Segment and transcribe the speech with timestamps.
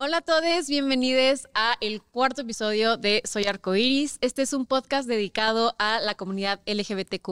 [0.00, 4.18] Hola a todos, bienvenidos a el cuarto episodio de Soy Arcoiris.
[4.20, 7.28] Este es un podcast dedicado a la comunidad LGBTQ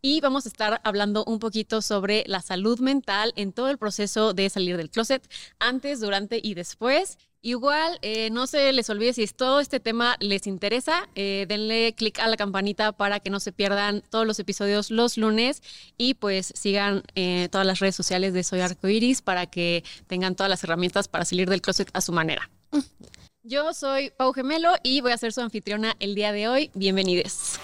[0.00, 4.34] y vamos a estar hablando un poquito sobre la salud mental en todo el proceso
[4.34, 7.18] de salir del closet, antes, durante y después.
[7.42, 12.18] Igual, eh, no se les olvide si todo este tema les interesa, eh, denle click
[12.18, 15.62] a la campanita para que no se pierdan todos los episodios los lunes
[15.96, 20.50] y pues sigan eh, todas las redes sociales de Soy Arcoiris para que tengan todas
[20.50, 22.50] las herramientas para salir del closet a su manera.
[23.42, 26.70] Yo soy Pau Gemelo y voy a ser su anfitriona el día de hoy.
[26.74, 27.58] Bienvenidos.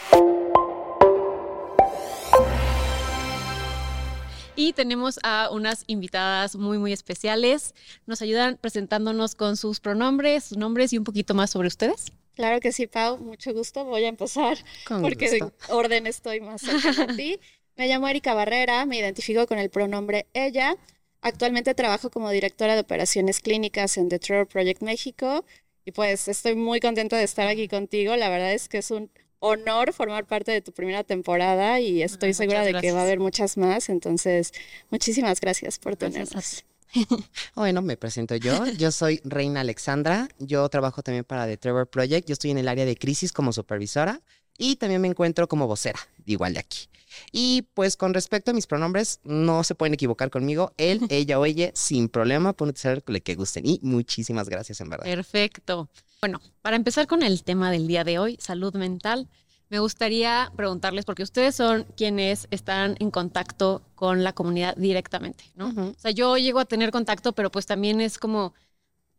[4.56, 7.74] Y tenemos a unas invitadas muy, muy especiales.
[8.06, 12.06] Nos ayudan presentándonos con sus pronombres, sus nombres y un poquito más sobre ustedes.
[12.34, 13.18] Claro que sí, Pau.
[13.18, 13.84] Mucho gusto.
[13.84, 17.40] Voy a empezar porque de orden estoy más cerca de ti.
[17.76, 20.76] Me llamo Erika Barrera, me identifico con el pronombre ella.
[21.20, 25.44] Actualmente trabajo como directora de operaciones clínicas en The Trevor Project México
[25.84, 28.16] y pues estoy muy contenta de estar aquí contigo.
[28.16, 32.34] La verdad es que es un honor formar parte de tu primera temporada y estoy
[32.34, 33.88] segura de que va a haber muchas más.
[33.88, 34.52] Entonces,
[34.90, 36.64] muchísimas gracias por tenernos.
[37.54, 38.64] Bueno, me presento yo.
[38.66, 40.28] Yo soy Reina Alexandra.
[40.38, 42.28] Yo trabajo también para The Trevor Project.
[42.28, 44.22] Yo estoy en el área de crisis como supervisora
[44.58, 46.88] y también me encuentro como vocera, igual de aquí.
[47.32, 50.72] Y pues con respecto a mis pronombres, no se pueden equivocar conmigo.
[50.76, 53.66] Él, ella o ella, sin problema, pueden utilizar el que gusten.
[53.66, 55.04] Y muchísimas gracias, en verdad.
[55.04, 55.88] Perfecto.
[56.20, 59.28] Bueno, para empezar con el tema del día de hoy, salud mental,
[59.68, 65.68] me gustaría preguntarles, porque ustedes son quienes están en contacto con la comunidad directamente, ¿no?
[65.68, 68.54] O sea, yo llego a tener contacto, pero pues también es como,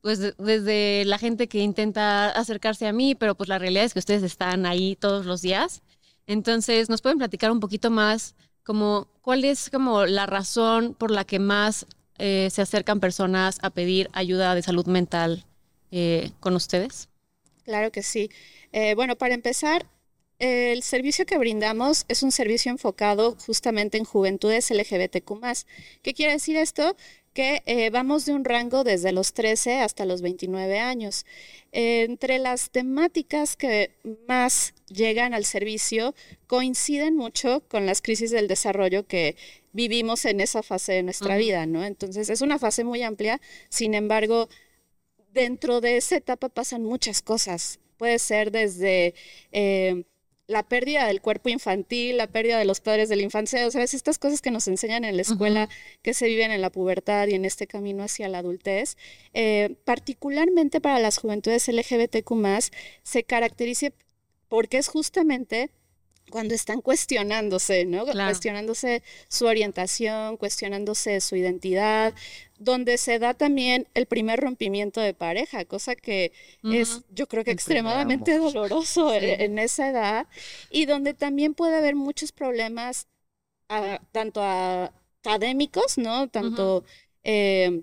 [0.02, 4.00] pues desde la gente que intenta acercarse a mí, pero pues la realidad es que
[4.00, 5.82] ustedes están ahí todos los días.
[6.28, 11.24] Entonces, ¿nos pueden platicar un poquito más como cuál es como la razón por la
[11.24, 11.86] que más
[12.18, 15.46] eh, se acercan personas a pedir ayuda de salud mental
[15.92, 17.08] eh, con ustedes?
[17.64, 18.30] Claro que sí.
[18.72, 19.86] Eh, bueno, para empezar,
[20.40, 25.32] el servicio que brindamos es un servicio enfocado justamente en juventudes LGBTQ.
[26.04, 26.96] ¿Qué quiere decir esto?
[27.34, 31.26] Que eh, vamos de un rango desde los 13 hasta los 29 años.
[31.72, 33.92] entre las temáticas que
[34.28, 36.16] más llegan al servicio
[36.48, 39.36] coinciden mucho con las crisis del desarrollo que
[39.74, 41.84] vivimos en esa fase de nuestra vida, ¿no?
[41.84, 44.50] Entonces es una fase muy amplia, sin embargo,
[45.34, 47.80] dentro de esa etapa pasan muchas cosas.
[47.98, 49.14] Puede ser desde
[49.52, 50.04] eh,
[50.48, 53.84] la pérdida del cuerpo infantil, la pérdida de los padres de la infancia, o sea,
[53.84, 55.68] estas cosas que nos enseñan en la escuela,
[56.02, 58.96] que se viven en la pubertad y en este camino hacia la adultez,
[59.34, 62.32] eh, particularmente para las juventudes LGBTQ
[63.04, 63.90] se caracteriza
[64.48, 65.70] porque es justamente
[66.30, 68.06] cuando están cuestionándose, ¿no?
[68.06, 72.14] Cuestionándose su orientación, cuestionándose su identidad,
[72.60, 76.32] donde se da también el primer rompimiento de pareja, cosa que
[76.64, 80.28] es yo creo que extremadamente doloroso en, esa edad
[80.70, 83.08] y donde también puede haber muchos problemas
[84.12, 86.30] tanto académicos, ¿no?
[86.30, 86.84] Tanto
[87.24, 87.82] eh,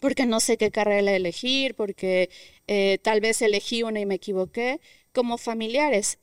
[0.00, 2.30] porque no sé qué carrera elegir, porque
[2.66, 4.80] eh, tal vez elegí una y me equivoqué,
[5.12, 6.18] como familiares.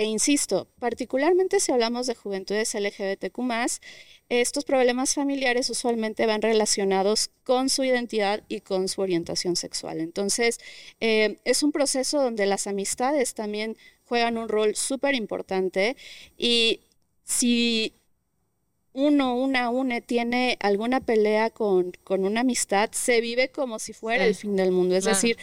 [0.00, 3.38] E insisto, particularmente si hablamos de juventudes LGBTQ,
[4.30, 10.00] estos problemas familiares usualmente van relacionados con su identidad y con su orientación sexual.
[10.00, 10.58] Entonces,
[11.00, 15.98] eh, es un proceso donde las amistades también juegan un rol súper importante
[16.38, 16.80] y
[17.24, 17.92] si
[18.94, 24.24] uno, una, une tiene alguna pelea con, con una amistad, se vive como si fuera
[24.24, 24.96] el fin del mundo.
[24.96, 25.36] Es decir,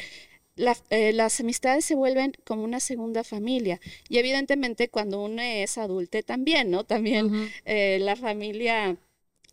[0.90, 3.80] eh, las amistades se vuelven como una segunda familia.
[4.10, 6.84] Y evidentemente cuando uno es adulte también, ¿no?
[6.84, 8.98] También eh, la familia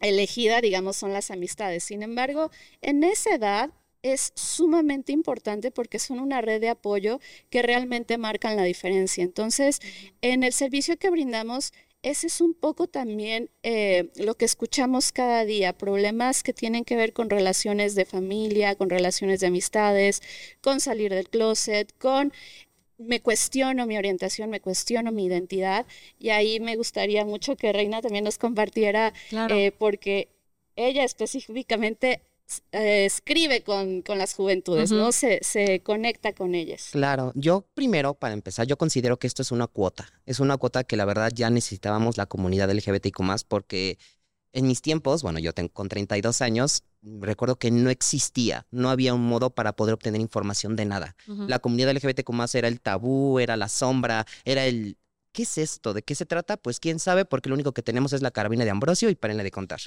[0.01, 1.85] elegida, digamos, son las amistades.
[1.85, 2.51] Sin embargo,
[2.83, 3.71] en esa edad
[4.03, 9.25] es sumamente importante porque son una red de apoyo que realmente marcan la diferencia.
[9.25, 9.81] Entonces,
[10.21, 11.73] en el servicio que brindamos
[12.05, 16.97] ese es un poco también eh, lo que escuchamos cada día, problemas que tienen que
[16.97, 20.23] ver con relaciones de familia, con relaciones de amistades,
[20.61, 22.33] con salir del closet, con
[22.99, 25.87] me cuestiono mi orientación, me cuestiono mi identidad
[26.19, 29.15] y ahí me gustaría mucho que Reina también nos compartiera,
[29.49, 30.29] eh, porque
[30.77, 32.21] ella específicamente
[32.73, 35.13] eh, escribe con, con, las juventudes, ¿no?
[35.13, 36.91] Se, se, conecta con ellas.
[36.93, 40.13] Claro, yo primero, para empezar, yo considero que esto es una cuota.
[40.27, 43.99] Es una cuota que la verdad ya necesitábamos la comunidad LGBTIQ más porque
[44.55, 49.13] en mis tiempos, bueno, yo tengo con 32 años, recuerdo que no existía, no había
[49.13, 51.17] un modo para poder obtener información de nada.
[51.27, 54.97] La comunidad LGBTQ más era el tabú, era la sombra, era el
[55.35, 55.93] ¿qué es esto?
[55.93, 56.57] ¿De qué se trata?
[56.57, 59.43] Pues quién sabe, porque lo único que tenemos es la carabina de Ambrosio y párenle
[59.43, 59.81] de contar.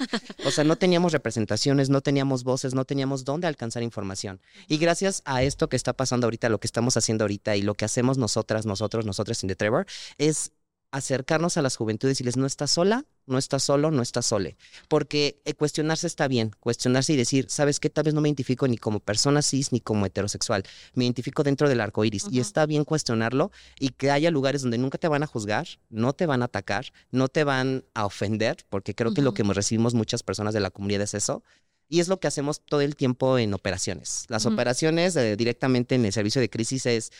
[0.44, 4.40] O sea, no teníamos representaciones, no teníamos voces, no teníamos dónde alcanzar información.
[4.68, 7.74] Y gracias a esto que está pasando ahorita, lo que estamos haciendo ahorita y lo
[7.74, 9.86] que hacemos nosotras, nosotros, nosotros en The Trevor,
[10.18, 10.52] es
[10.90, 14.56] acercarnos a las juventudes y decirles, no estás sola, no estás solo, no estás sole.
[14.88, 17.90] Porque eh, cuestionarse está bien, cuestionarse y decir, ¿sabes qué?
[17.90, 20.64] Tal vez no me identifico ni como persona cis ni como heterosexual,
[20.94, 22.26] me identifico dentro del arco iris.
[22.30, 26.14] Y está bien cuestionarlo y que haya lugares donde nunca te van a juzgar, no
[26.14, 29.94] te van a atacar, no te van a ofender, porque creo que lo que recibimos
[29.94, 31.42] muchas personas de la comunidad es eso.
[31.90, 34.26] Y es lo que hacemos todo el tiempo en operaciones.
[34.28, 37.12] Las operaciones eh, directamente en el servicio de crisis es,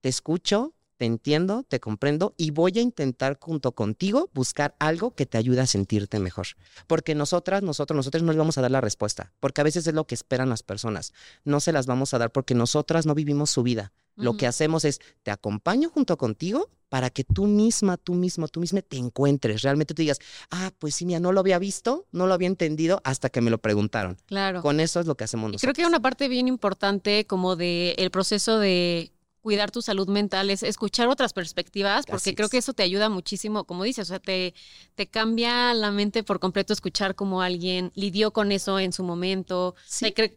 [0.00, 5.26] te escucho, te entiendo, te comprendo y voy a intentar junto contigo buscar algo que
[5.26, 6.46] te ayude a sentirte mejor.
[6.86, 9.94] Porque nosotras, nosotros, nosotros no les vamos a dar la respuesta, porque a veces es
[9.94, 11.12] lo que esperan las personas.
[11.44, 13.92] No se las vamos a dar porque nosotras no vivimos su vida.
[14.16, 18.60] Lo que hacemos es, te acompaño junto contigo para que tú misma, tú mismo, tú
[18.60, 19.62] misma te encuentres.
[19.62, 20.20] Realmente tú digas,
[20.50, 23.50] ah, pues sí, mira, no lo había visto, no lo había entendido hasta que me
[23.50, 24.16] lo preguntaron.
[24.26, 24.62] Claro.
[24.62, 25.62] Con eso es lo que hacemos nosotros.
[25.62, 29.13] creo que una parte bien importante como de el proceso de
[29.44, 33.64] cuidar tu salud mental es escuchar otras perspectivas, porque creo que eso te ayuda muchísimo,
[33.64, 34.54] como dices, o sea, te,
[34.94, 39.74] te cambia la mente por completo escuchar cómo alguien lidió con eso en su momento.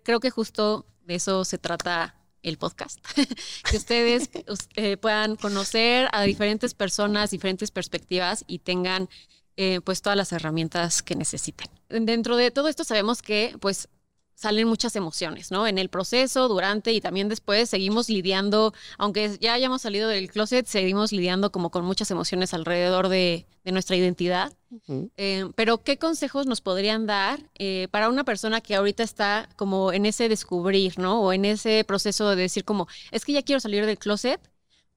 [0.03, 2.99] creo que justo de eso se trata el podcast,
[3.71, 4.29] que ustedes
[4.75, 9.07] eh, puedan conocer a diferentes personas, diferentes perspectivas y tengan
[9.55, 11.67] eh, pues todas las herramientas que necesiten.
[11.87, 13.87] Dentro de todo esto sabemos que pues
[14.37, 15.65] salen muchas emociones, ¿no?
[15.65, 20.67] En el proceso, durante y también después seguimos lidiando, aunque ya hayamos salido del closet,
[20.67, 24.53] seguimos lidiando como con muchas emociones alrededor de, nuestra identidad.
[25.17, 29.91] Eh, pero, ¿qué consejos nos podrían dar eh, para una persona que ahorita está como
[29.91, 31.19] en ese descubrir, ¿no?
[31.19, 34.39] O en ese proceso de decir como, es que ya quiero salir del closet,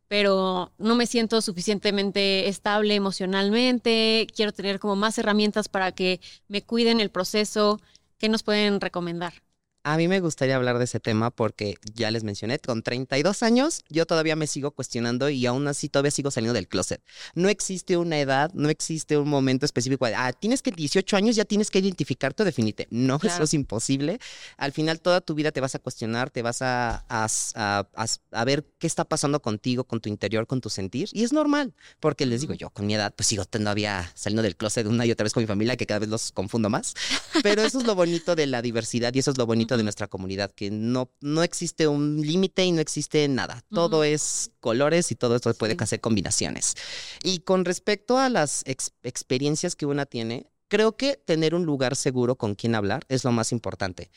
[0.06, 6.62] pero no me siento suficientemente estable emocionalmente, quiero tener como más herramientas para que me
[6.62, 7.81] cuiden el proceso.
[8.20, 9.32] ¿Qué nos pueden recomendar?
[9.82, 13.82] A mí me gustaría hablar de ese tema porque ya les mencioné, con 32 años
[13.88, 17.02] yo todavía me sigo cuestionando y aún así todavía sigo saliendo del closet.
[17.34, 21.46] No existe una edad, no existe un momento específico ah, tienes que 18 años ya
[21.46, 22.88] tienes que identificarte o definirte.
[22.90, 24.18] No, eso es imposible.
[24.58, 28.86] Al final toda tu vida te vas a cuestionar, te vas a, a, ver qué
[28.86, 31.08] está pasando contigo, con tu interior, con tu sentir.
[31.14, 34.56] Y es normal, porque les digo, yo con mi edad pues sigo todavía saliendo del
[34.56, 36.94] closet una y otra vez con mi familia, que cada vez los confundo más.
[37.42, 40.06] Pero eso es lo bonito de la diversidad y eso es lo bonito de nuestra
[40.08, 43.62] comunidad, que no, no existe un límite y no existe nada.
[43.70, 46.75] Todo es colores y todo esto puede hacer combinaciones.
[47.22, 52.37] Y con respecto a las experiencias que una tiene, creo que tener un lugar seguro
[52.37, 54.11] con quien hablar es lo más importante.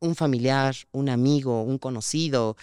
[0.00, 2.56] Un familiar, un amigo, un conocido,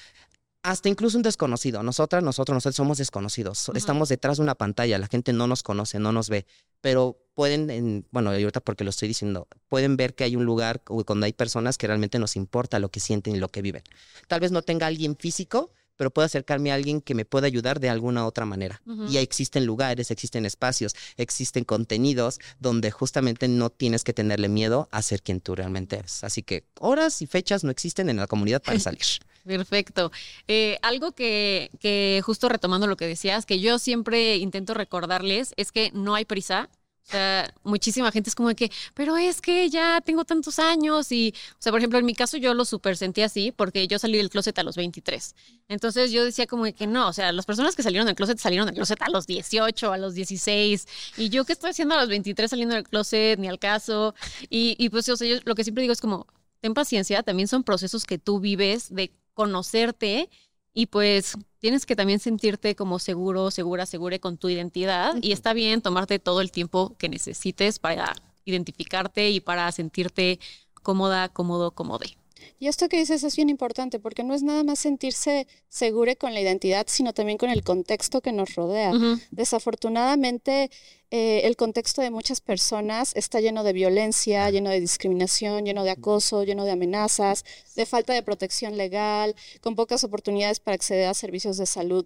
[0.66, 1.84] hasta incluso un desconocido.
[1.84, 3.70] Nosotras, nosotros, nosotros somos desconocidos.
[3.76, 6.48] Estamos detrás de una pantalla, la gente no nos conoce, no nos ve,
[6.82, 11.28] pero pueden, bueno, ahorita porque lo estoy diciendo, pueden ver que hay un lugar donde
[11.28, 13.84] hay personas que realmente nos importa lo que sienten y lo que viven.
[14.28, 17.80] Tal vez no tenga alguien físico, pero puedo acercarme a alguien que me pueda ayudar
[17.80, 18.81] de alguna otra manera.
[19.09, 25.01] Y existen lugares, existen espacios, existen contenidos donde justamente no tienes que tenerle miedo a
[25.01, 26.24] ser quien tú realmente eres.
[26.24, 29.01] Así que horas y fechas no existen en la comunidad para salir.
[29.45, 30.12] Perfecto.
[30.47, 35.71] Eh, algo que, que justo retomando lo que decías, que yo siempre intento recordarles es
[35.71, 36.69] que no hay prisa
[37.07, 41.36] o sea, muchísima gente es como que, pero es que ya tengo tantos años y,
[41.52, 44.18] o sea, por ejemplo, en mi caso yo lo súper sentí así porque yo salí
[44.18, 45.36] del closet a los 23.
[45.68, 48.66] Entonces yo decía como que no, o sea, las personas que salieron del closet salieron
[48.66, 50.88] del closet a los 18, a los 16.
[51.18, 54.16] Y yo qué estoy haciendo a los 23 saliendo del closet, ni al caso.
[54.50, 56.26] Y, y pues, o sea, yo lo que siempre digo es como,
[56.62, 60.30] ten paciencia, también son procesos que tú vives de conocerte
[60.76, 65.54] y pues tienes que también sentirte como seguro, segura, segura con tu identidad y está
[65.54, 68.14] bien tomarte todo el tiempo que necesites para
[68.44, 70.40] identificarte y para sentirte
[70.84, 72.18] cómoda, cómodo, cómode.
[72.59, 76.33] Y esto que dices es bien importante porque no es nada más sentirse seguro con
[76.33, 78.92] la identidad, sino también con el contexto que nos rodea.
[79.31, 80.69] Desafortunadamente,
[81.11, 85.92] eh, el contexto de muchas personas está lleno de violencia, lleno de discriminación, lleno de
[85.92, 91.14] acoso, lleno de amenazas, de falta de protección legal, con pocas oportunidades para acceder a
[91.14, 92.06] servicios de salud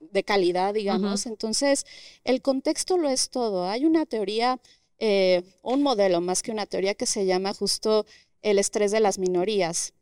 [0.00, 1.26] de calidad, digamos.
[1.26, 1.84] Entonces,
[2.24, 3.68] el contexto lo es todo.
[3.68, 4.60] Hay una teoría,
[4.98, 8.06] eh, un modelo más que una teoría que se llama justo
[8.42, 9.92] el estrés de las minorías.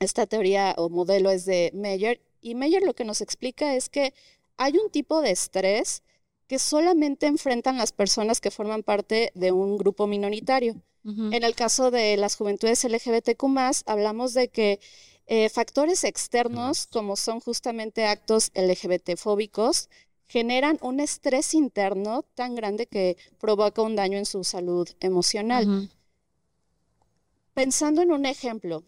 [0.00, 4.12] Esta teoría o modelo es de Meyer y Meyer lo que nos explica es que
[4.56, 6.02] hay un tipo de estrés
[6.46, 10.76] que solamente enfrentan las personas que forman parte de un grupo minoritario.
[11.06, 13.44] En el caso de las juventudes LGBTQ,
[13.84, 14.80] hablamos de que
[15.26, 19.90] eh, factores externos, como son justamente actos LGBT fóbicos,
[20.28, 25.90] generan un estrés interno tan grande que provoca un daño en su salud emocional.
[27.54, 28.84] Pensando en un ejemplo,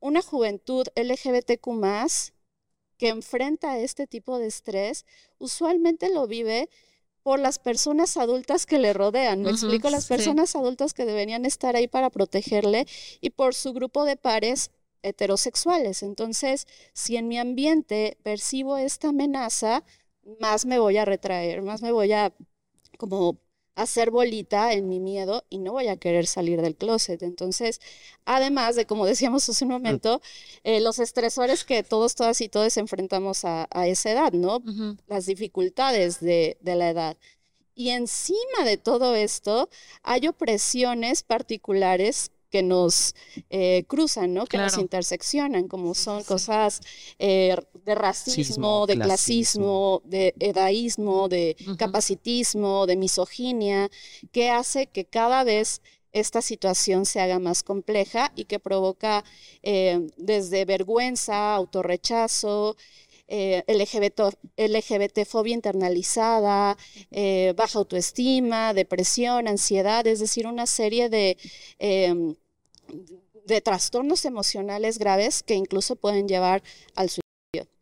[0.00, 1.68] una juventud LGBTQ
[2.98, 5.06] que enfrenta este tipo de estrés,
[5.38, 6.68] usualmente lo vive
[7.22, 9.42] por las personas adultas que le rodean.
[9.42, 12.86] Me explico, las personas adultas que deberían estar ahí para protegerle
[13.20, 16.02] y por su grupo de pares heterosexuales.
[16.02, 19.84] Entonces, si en mi ambiente percibo esta amenaza,
[20.40, 22.32] más me voy a retraer, más me voy a
[22.98, 23.38] como
[23.74, 27.22] hacer bolita en mi miedo y no voy a querer salir del closet.
[27.22, 27.80] Entonces,
[28.24, 30.20] además de, como decíamos hace un momento,
[30.64, 34.62] eh, los estresores que todos, todas y todos enfrentamos a, esa edad, ¿no?
[35.06, 37.16] Las dificultades de, de la edad.
[37.74, 39.70] Y encima de todo esto,
[40.02, 43.14] hay opresiones particulares que nos
[43.48, 44.46] eh, cruzan, ¿no?
[44.46, 46.80] Que nos interseccionan, como son cosas
[47.18, 47.56] eh,
[47.86, 53.90] de racismo, de clasismo, de edaísmo, de capacitismo, de misoginia,
[54.32, 55.80] que hace que cada vez
[56.12, 59.24] esta situación se haga más compleja y que provoca
[59.62, 62.76] eh, desde vergüenza, autorrechazo,
[63.28, 64.20] LGBT,
[64.58, 66.76] LGBT, fobia internalizada,
[67.56, 71.38] baja autoestima, depresión, ansiedad, es decir, una serie de
[71.78, 72.34] em,
[73.46, 76.62] de trastornos emocionales graves que incluso pueden llevar
[76.94, 77.22] al suicidio.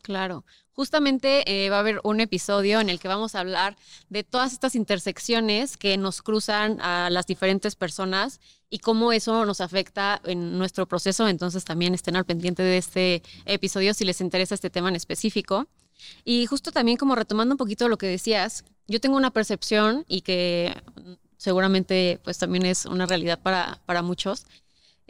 [0.02, 0.44] Claro.
[0.72, 3.76] Justamente eh, va a haber un episodio en el que vamos a hablar
[4.08, 8.40] de todas estas intersecciones que nos cruzan a las diferentes personas
[8.70, 11.28] y cómo eso nos afecta en nuestro proceso.
[11.28, 15.68] Entonces también estén al pendiente de este episodio si les interesa este tema en específico.
[16.24, 20.22] Y justo también como retomando un poquito lo que decías, yo tengo una percepción y
[20.22, 20.74] que
[21.36, 24.46] seguramente pues también es una realidad para, para muchos,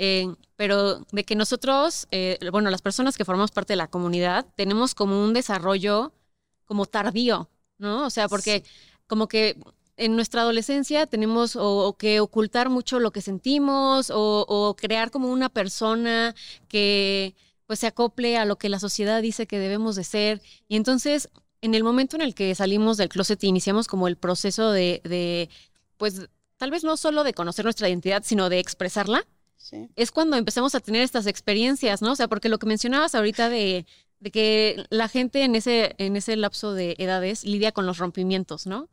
[0.02, 4.46] eh, pero de que nosotros, eh, bueno, las personas que formamos parte de la comunidad,
[4.56, 6.14] tenemos como un desarrollo
[6.64, 8.06] como tardío, ¿no?
[8.06, 8.64] O sea, porque
[9.06, 9.58] como que
[9.98, 15.28] en nuestra adolescencia tenemos o, que ocultar mucho lo que sentimos o, o, crear como
[15.28, 16.34] una persona
[16.66, 17.34] que
[17.66, 20.40] pues se acople a lo que la sociedad dice que debemos de ser.
[20.66, 21.28] Y entonces,
[21.60, 25.02] en el momento en el que salimos del closet e iniciamos como el proceso de,
[25.04, 25.50] de
[25.98, 26.22] pues
[26.56, 29.26] tal vez no solo de conocer nuestra identidad, sino de expresarla,
[29.96, 32.12] es cuando empezamos a tener estas experiencias, ¿no?
[32.12, 33.86] O sea, porque lo que mencionabas ahorita de,
[34.32, 38.88] que la gente en ese, en ese lapso de edades lidia con los rompimientos, ¿no?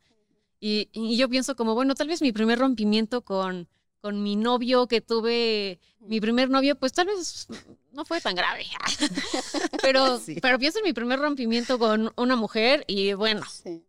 [0.60, 3.68] Y, y, yo pienso como, bueno, tal vez mi primer rompimiento con,
[4.00, 7.46] con mi novio que tuve, mi primer novio, pues tal vez
[7.92, 8.66] no fue tan grave.
[9.82, 13.42] pero, pero pienso en mi primer rompimiento con una mujer y bueno,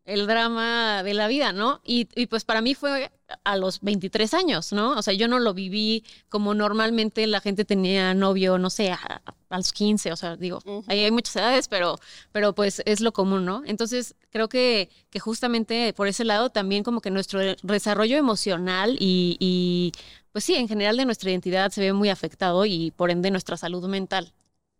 [0.06, 1.82] el drama de la vida, ¿no?
[1.84, 3.12] Y, y, pues para mí fue
[3.44, 4.92] a los 23 años, ¿no?
[4.92, 9.22] O sea, yo no lo viví como normalmente la gente tenía novio, no sé, a,
[9.50, 12.00] los 15, o sea, digo, ahí hay muchas edades, pero,
[12.32, 13.64] pero pues es lo común, ¿no?
[13.66, 19.38] Entonces, creo que, que justamente por ese lado también como que nuestro desarrollo emocional y,
[19.40, 19.92] y
[20.32, 23.58] pues sí, en general de nuestra identidad se ve muy afectado y por ende nuestra
[23.58, 24.34] salud mental.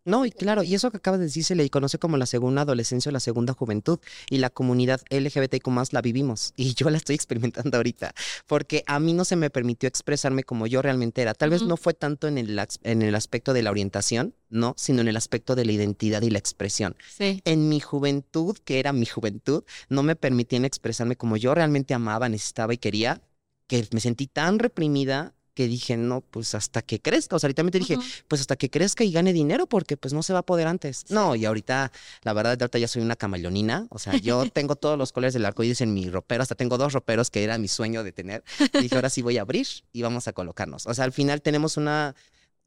[0.04, 2.62] No, y claro, y eso que acaba de decir se le conoce como la segunda
[2.62, 3.98] adolescencia o la segunda juventud,
[4.30, 8.14] y la comunidad LGBTQ más la vivimos, y yo la estoy experimentando ahorita,
[8.46, 11.34] porque a mí no se me permitió expresarme como yo realmente era.
[11.34, 14.74] Tal vez no fue tanto en el, en el aspecto de la orientación, ¿no?
[14.78, 16.96] Sino en el aspecto de la identidad y la expresión.
[17.08, 17.42] Sí.
[17.44, 22.28] En mi juventud, que era mi juventud, no me permitían expresarme como yo realmente amaba,
[22.28, 23.20] necesitaba y quería,
[23.66, 27.36] que me sentí tan reprimida que dije, no, pues hasta que crezca.
[27.36, 27.98] O sea, ahorita dije,
[28.28, 31.04] pues hasta que crezca y gane dinero, porque pues no se va a poder antes.
[31.10, 33.86] No, y ahorita, la verdad, ahorita ya soy una camaleonina.
[33.90, 36.78] O sea, yo tengo todos los colores del arco iris en mi ropero, hasta tengo
[36.78, 38.42] dos roperos que era mi sueño de tener.
[38.72, 40.86] Y dije, ahora sí voy a abrir y vamos a colocarnos.
[40.86, 42.14] O sea, al final tenemos una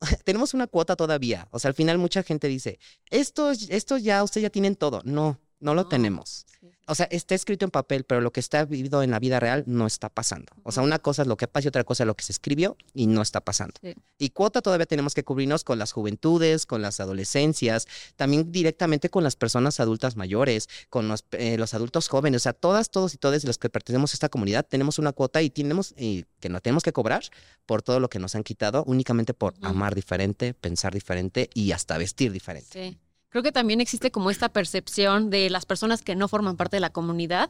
[0.24, 1.48] tenemos una cuota todavía.
[1.50, 2.78] O sea, al final mucha gente dice,
[3.10, 5.02] esto, esto ya, ustedes ya tienen todo.
[5.04, 6.46] No, no lo tenemos
[6.86, 9.64] o sea, está escrito en papel, pero lo que está vivido en la vida real
[9.68, 10.52] no está pasando.
[10.64, 12.34] O sea, una cosa es lo que pasa y otra cosa es lo que se
[12.34, 13.74] escribió y no está pasando.
[14.18, 19.24] Y cuota todavía tenemos que cubrirnos con las juventudes, con las adolescencias, también directamente con
[19.24, 22.42] las personas adultas mayores, con los, eh, adultos jóvenes.
[22.42, 25.42] O sea, todas, todos y todas los que pertenecemos a esta comunidad tenemos una cuota
[25.42, 27.24] y tenemos y que no tenemos que cobrar
[27.66, 31.98] por todo lo que nos han quitado únicamente por amar diferente, pensar diferente y hasta
[31.98, 32.68] vestir diferente.
[32.72, 32.98] Sí
[33.34, 36.82] creo que también existe como esta percepción de las personas que no forman parte de
[36.82, 37.50] la comunidad,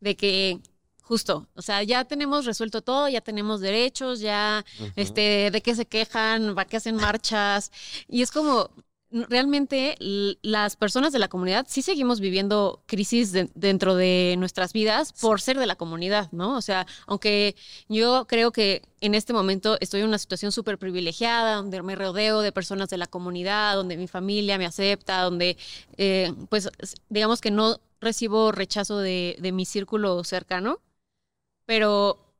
[0.00, 0.58] de que
[1.04, 4.64] justo, o sea, ya tenemos resuelto todo, ya tenemos derechos, ya,
[4.96, 7.70] este, de qué se quejan, para qué hacen marchas,
[8.08, 8.70] y es como,
[9.10, 9.96] realmente
[10.42, 15.58] las personas de la comunidad sí seguimos viviendo crisis dentro de nuestras vidas por ser
[15.58, 16.56] de la comunidad, ¿no?
[16.56, 17.56] O sea, aunque
[17.88, 22.40] yo creo que en este momento estoy en una situación súper privilegiada, donde me rodeo
[22.40, 25.56] de personas de la comunidad, donde mi familia me acepta, donde,
[25.96, 26.70] eh, pues,
[27.08, 30.80] digamos que no recibo rechazo de, de mi círculo cercano,
[31.66, 32.30] pero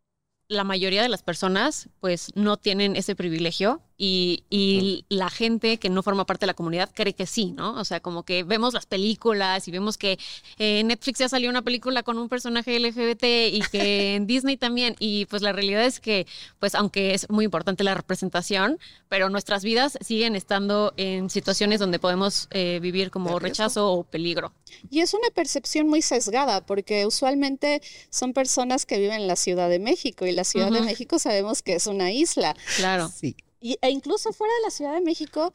[0.49, 5.91] la mayoría de las personas pues no tienen ese privilegio y, y, la gente que
[5.91, 7.75] no forma parte de la comunidad cree que sí, ¿no?
[7.75, 10.19] O sea, como que vemos las películas y vemos que
[10.57, 14.97] en Netflix ya salió una película con un personaje LGBT y que en Disney también.
[14.99, 16.27] Y pues la realidad es que,
[16.59, 18.79] pues aunque es muy importante la representación,
[19.11, 24.55] pero nuestras vidas siguen estando en situaciones donde podemos eh, vivir como rechazo o peligro.
[24.89, 29.69] Y es una percepción muy sesgada porque usualmente son personas que viven en la Ciudad
[29.69, 32.57] de México y la Ciudad de México sabemos que es una isla.
[32.79, 33.11] Claro.
[33.15, 33.37] Sí.
[33.61, 35.53] Y, e incluso fuera de la Ciudad de México,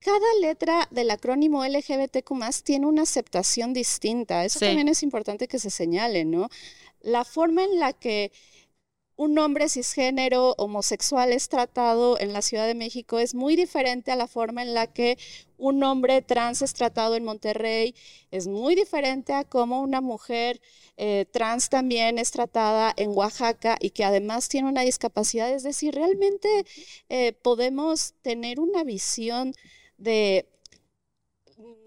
[0.00, 2.30] cada letra del acrónimo LGBTQ
[2.64, 4.44] tiene una aceptación distinta.
[4.44, 6.48] Eso también es importante que se señale, ¿no?
[7.00, 8.32] La forma en la que
[9.18, 14.16] un hombre cisgénero homosexual es tratado en la Ciudad de México es muy diferente a
[14.16, 15.18] la forma en la que
[15.56, 17.96] un hombre trans es tratado en Monterrey,
[18.30, 20.60] es muy diferente a cómo una mujer
[20.96, 25.50] eh, trans también es tratada en Oaxaca y que además tiene una discapacidad.
[25.52, 26.64] Es decir, realmente
[27.08, 29.52] eh, podemos tener una visión
[29.96, 30.46] de,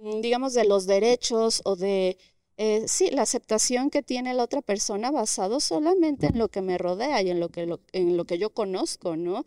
[0.01, 2.17] mm, digamos, de los derechos o de
[2.63, 6.77] eh, sí, la aceptación que tiene la otra persona basado solamente en lo que me
[6.77, 9.45] rodea y en lo que, en lo que yo conozco, ¿no?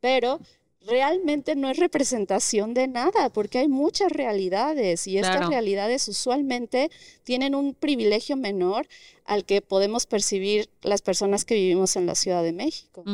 [0.00, 0.40] Pero
[0.82, 6.90] realmente no es representación de nada, porque hay muchas realidades y estas realidades usualmente
[7.24, 8.86] tienen un privilegio menor
[9.24, 13.04] al que podemos percibir las personas que vivimos en la Ciudad de México.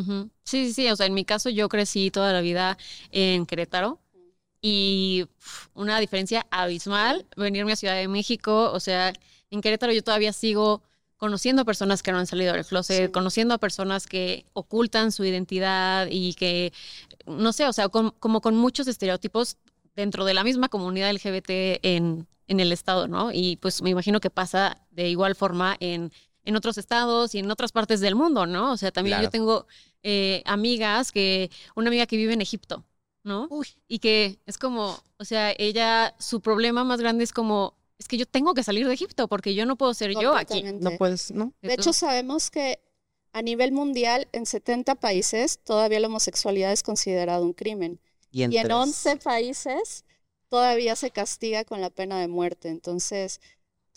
[0.43, 2.77] Sí, sí, sí, o sea, en mi caso yo crecí toda la vida
[3.11, 4.01] en Querétaro
[4.61, 5.25] y
[5.73, 9.13] una diferencia abismal venirme a Ciudad de México, o sea,
[9.51, 10.81] en Querétaro yo todavía sigo
[11.17, 15.25] conociendo a personas que no han salido del closet, conociendo a personas que ocultan su
[15.25, 16.71] identidad y que,
[17.25, 19.57] no sé, o sea, como con muchos estereotipos
[19.95, 23.31] dentro de la misma comunidad LGBT en, en el estado, ¿no?
[23.33, 26.11] Y pues me imagino que pasa de igual forma en,
[26.45, 28.71] en otros estados y en otras partes del mundo, ¿no?
[28.71, 29.67] O sea, también yo tengo
[30.03, 32.85] eh, amigas que, una amiga que vive en Egipto,
[33.23, 33.49] ¿no?
[33.87, 38.17] Y que es como, o sea, ella, su problema más grande es como, es que
[38.17, 40.63] yo tengo que salir de Egipto porque yo no puedo ser yo aquí.
[40.63, 41.53] No puedes, ¿no?
[41.61, 42.79] De hecho, sabemos que
[43.33, 47.99] a nivel mundial, en 70 países, todavía la homosexualidad es considerado un crimen.
[48.31, 50.05] Y en, y en 11 países
[50.49, 52.69] todavía se castiga con la pena de muerte.
[52.69, 53.39] Entonces,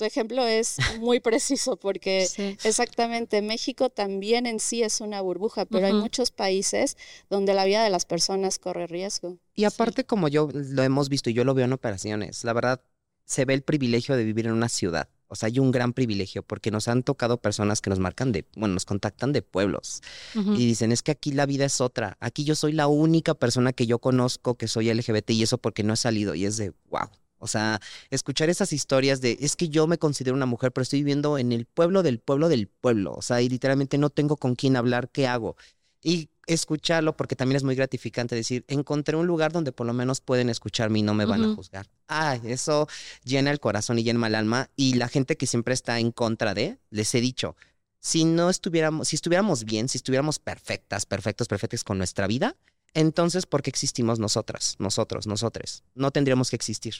[0.00, 2.26] tu ejemplo es muy preciso porque
[2.64, 6.96] exactamente México también en sí es una burbuja, pero hay muchos países
[7.28, 9.36] donde la vida de las personas corre riesgo.
[9.54, 12.82] Y aparte, como yo lo hemos visto y yo lo veo en operaciones, la verdad,
[13.30, 15.08] se ve el privilegio de vivir en una ciudad.
[15.28, 18.44] O sea, hay un gran privilegio porque nos han tocado personas que nos marcan de,
[18.56, 20.02] bueno, nos contactan de pueblos
[20.34, 22.16] y dicen, es que aquí la vida es otra.
[22.18, 25.84] Aquí yo soy la única persona que yo conozco que soy LGBT y eso porque
[25.84, 26.34] no he salido.
[26.34, 27.08] Y es de, wow.
[27.38, 30.98] O sea, escuchar esas historias de, es que yo me considero una mujer, pero estoy
[30.98, 33.14] viviendo en el pueblo del pueblo del pueblo.
[33.14, 35.54] O sea, y literalmente no tengo con quién hablar, ¿qué hago?
[36.02, 40.20] Y escucharlo porque también es muy gratificante decir, encontré un lugar donde por lo menos
[40.20, 41.86] pueden escucharme y no me van a juzgar.
[42.06, 42.88] Ay, eso
[43.24, 44.70] llena el corazón y llena el alma.
[44.76, 47.56] Y la gente que siempre está en contra de, les he dicho,
[48.00, 52.56] si no estuviéramos, si estuviéramos bien, si estuviéramos perfectas, perfectos, perfectos con nuestra vida,
[52.94, 55.84] entonces, ¿por qué existimos nosotras, nosotros, nosotres?
[55.94, 56.94] No tendríamos que existir.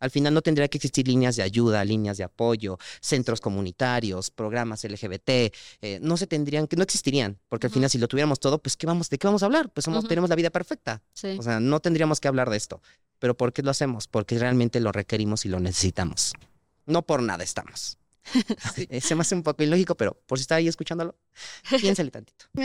[0.00, 4.84] Al final no tendría que existir líneas de ayuda, líneas de apoyo, centros comunitarios, programas
[4.84, 5.28] LGBT,
[5.80, 8.76] eh, no se tendrían, que no existirían, porque al final si lo tuviéramos todo, pues
[8.76, 9.70] ¿qué vamos, ¿de qué vamos a hablar?
[9.70, 11.02] Pues somos, tenemos la vida perfecta.
[11.38, 12.80] O sea, no tendríamos que hablar de esto.
[13.18, 14.06] Pero ¿por qué lo hacemos?
[14.06, 16.34] Porque realmente lo requerimos y lo necesitamos.
[16.86, 17.97] No por nada estamos.
[18.90, 21.16] Eh, se me hace un poco ilógico, pero por si está ahí escuchándolo,
[21.80, 22.46] piénsale tantito.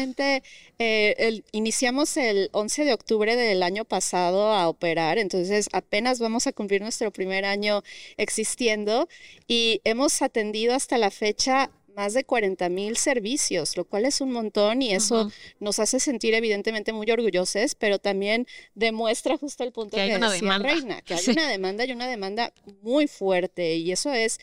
[0.80, 6.52] Eh, iniciamos el 11 de octubre del año pasado a operar, entonces apenas vamos a
[6.52, 7.84] cumplir nuestro primer año
[8.18, 9.08] existiendo
[9.48, 14.32] y hemos atendido hasta la fecha más de 40 mil servicios, lo cual es un
[14.32, 19.96] montón y eso nos hace sentir evidentemente muy orgullosos, pero también demuestra justo el punto
[19.96, 20.70] que, hay una demanda.
[20.70, 24.40] Reina, que hay una demanda y una demanda muy fuerte y eso es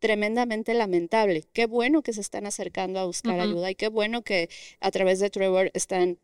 [0.00, 1.44] tremendamente lamentable.
[1.52, 4.48] Qué bueno que se están acercando a buscar ayuda y qué bueno que
[4.80, 6.18] a través de Trevor están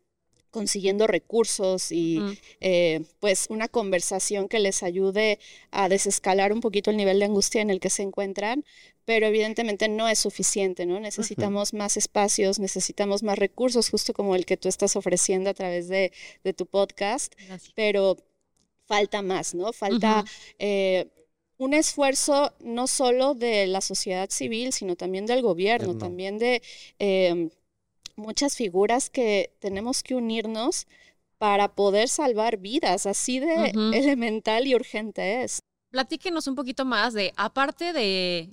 [0.51, 2.19] consiguiendo recursos y
[2.61, 5.39] eh, pues una conversación que les ayude
[5.71, 8.65] a desescalar un poquito el nivel de angustia en el que se encuentran,
[9.05, 10.99] pero evidentemente no es suficiente, ¿no?
[10.99, 15.87] Necesitamos más espacios, necesitamos más recursos, justo como el que tú estás ofreciendo a través
[15.89, 16.11] de,
[16.55, 17.33] tu podcast,
[17.75, 18.17] pero
[18.85, 19.73] falta más, ¿no?
[19.73, 20.25] Falta
[21.57, 26.61] un esfuerzo no solo de la sociedad civil, sino también del gobierno, también de
[26.99, 27.49] em,
[28.15, 30.87] muchas figuras que tenemos que unirnos
[31.37, 35.59] para poder salvar vidas, así de elemental y urgente es.
[35.89, 38.49] Platíquenos un poquito más de, aparte de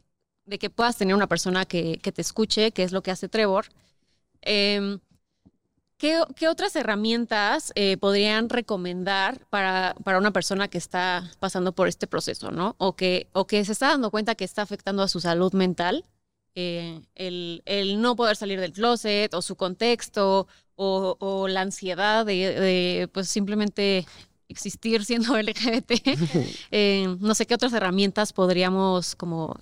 [0.47, 3.29] de que puedas tener una persona que, que te escuche, que es lo que hace
[3.29, 3.67] Trevor.
[4.43, 4.99] Em,
[6.05, 11.89] ¿qué, qué, otras herramientas eh, podrían recomendar para, para, una persona que está pasando por
[11.89, 12.77] este proceso, ¿no?
[12.77, 16.05] O que, o que se está dando cuenta que está afectando a su salud mental,
[16.55, 22.27] eh, el, el, no poder salir del closet o su contexto o, o la ansiedad
[22.27, 24.07] de, de, pues simplemente
[24.49, 25.93] existir siendo LGBT.
[26.71, 29.57] eh, no sé qué otras herramientas podríamos como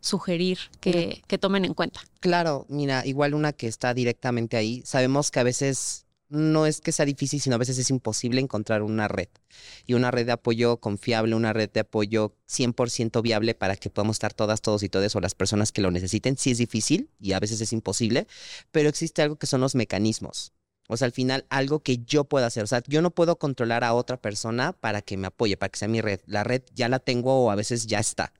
[0.00, 2.00] sugerir que, que, tomen en cuenta.
[2.20, 4.82] Claro, mira, igual una que está directamente ahí.
[4.84, 8.82] Sabemos que a veces no es que sea difícil, sino a veces es imposible encontrar
[8.82, 9.28] una red.
[9.86, 14.16] Y una red de apoyo confiable, una red de apoyo 100% viable para que podamos
[14.16, 16.36] estar todas, todos y todas o las personas que lo necesiten.
[16.36, 18.26] Sí es difícil y a veces es imposible,
[18.70, 20.52] pero existe algo que son los mecanismos.
[20.88, 22.64] O sea, al final, algo que yo pueda hacer.
[22.64, 25.78] O sea, yo no puedo controlar a otra persona para que me apoye, para que
[25.78, 26.20] sea mi red.
[26.26, 28.32] La red ya la tengo o a veces ya está.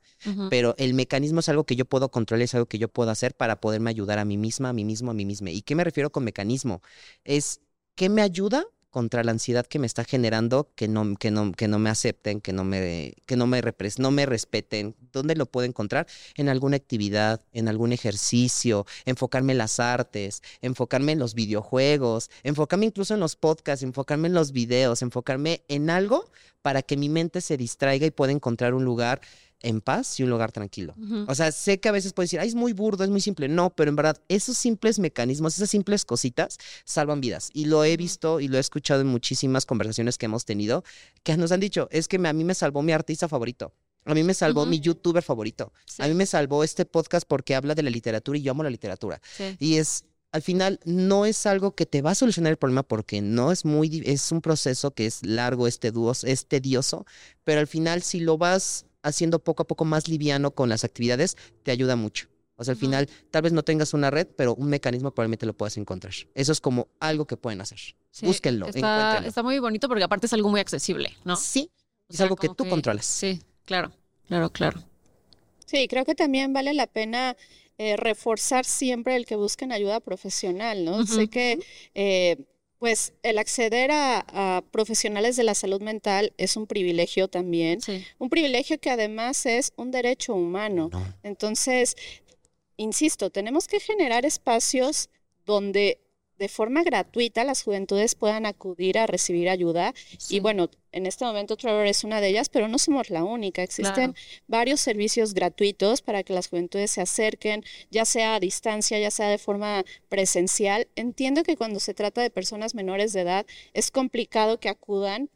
[0.50, 3.34] Pero el mecanismo es algo que yo puedo controlar, es algo que yo puedo hacer
[3.34, 5.50] para poderme ayudar a mí misma, a mí mismo, a mí misma.
[5.50, 6.82] ¿Y qué me refiero con mecanismo?
[7.24, 7.60] Es
[7.94, 11.68] ¿qué me ayuda contra la ansiedad que me está generando que no, que no, que
[11.68, 14.96] no me acepten, que no me, que no me, repres, no me respeten?
[15.12, 16.06] ¿Dónde lo puedo encontrar?
[16.34, 22.86] En alguna actividad, en algún ejercicio, enfocarme en las artes, enfocarme en los videojuegos, enfocarme
[22.86, 26.30] incluso en los podcasts, enfocarme en los videos, enfocarme en algo
[26.62, 29.20] para que mi mente se distraiga y pueda encontrar un lugar
[29.62, 30.94] en paz y un lugar tranquilo.
[30.96, 31.24] Uh -huh.
[31.28, 33.48] O sea, sé que a veces puedes decir, ay, es muy burdo, es muy simple.
[33.48, 37.50] No, pero en verdad, esos simples mecanismos, esas simples cositas salvan vidas.
[37.52, 40.82] Y lo he visto y lo he escuchado en muchísimas conversaciones que hemos tenido,
[41.22, 43.72] que nos han dicho, es que a mí me salvó mi artista favorito.
[44.06, 44.70] A mí me salvó uh -huh.
[44.70, 45.72] mi youtuber favorito.
[45.84, 46.02] Sí.
[46.02, 48.70] A mí me salvó este podcast porque habla de la literatura y yo amo la
[48.70, 49.20] literatura.
[49.36, 49.56] Sí.
[49.58, 53.20] Y es, al final no es algo que te va a solucionar el problema porque
[53.20, 57.04] no es muy, es un proceso que es largo, es, teduoso, es tedioso,
[57.44, 61.36] pero al final si lo vas haciendo poco a poco más liviano con las actividades,
[61.62, 62.28] te ayuda mucho.
[62.56, 65.54] O sea, al final, tal vez no tengas una red, pero un mecanismo probablemente lo
[65.54, 66.12] puedas encontrar.
[66.34, 67.78] Eso es como algo que pueden hacer.
[68.10, 71.36] Sí, Búsquenlo, está, está, muy bonito porque aparte es algo muy accesible, ¿no?
[71.36, 71.70] Sí,
[72.08, 73.06] o es sea, algo que tú que, controlas.
[73.06, 73.92] Sí, claro,
[74.26, 74.82] claro, claro.
[75.64, 77.34] Sí, creo que también vale la pena
[77.78, 80.98] eh, reforzar siempre el que busquen ayuda profesional, ¿no?
[80.98, 81.06] Uh -huh.
[81.06, 81.58] Sé que...
[81.94, 82.36] Eh,
[82.80, 88.04] pues el acceder a, a, profesionales de la salud mental es un privilegio también, sí.
[88.18, 90.88] un privilegio que además es un derecho humano.
[90.90, 91.14] No.
[91.22, 91.94] Entonces,
[92.78, 95.10] insisto, tenemos que generar espacios
[95.44, 96.00] donde
[96.40, 99.92] de forma gratuita las juventudes puedan acudir a recibir ayuda.
[100.16, 100.36] Sí.
[100.36, 103.62] Y bueno, en este momento Trevor es una de ellas, pero no somos la única.
[103.62, 104.14] Existen claro.
[104.48, 109.28] varios servicios gratuitos para que las juventudes se acerquen, ya sea a distancia, ya sea
[109.28, 110.88] de forma presencial.
[110.96, 115.28] Entiendo que cuando se trata de personas menores de edad es complicado que acudan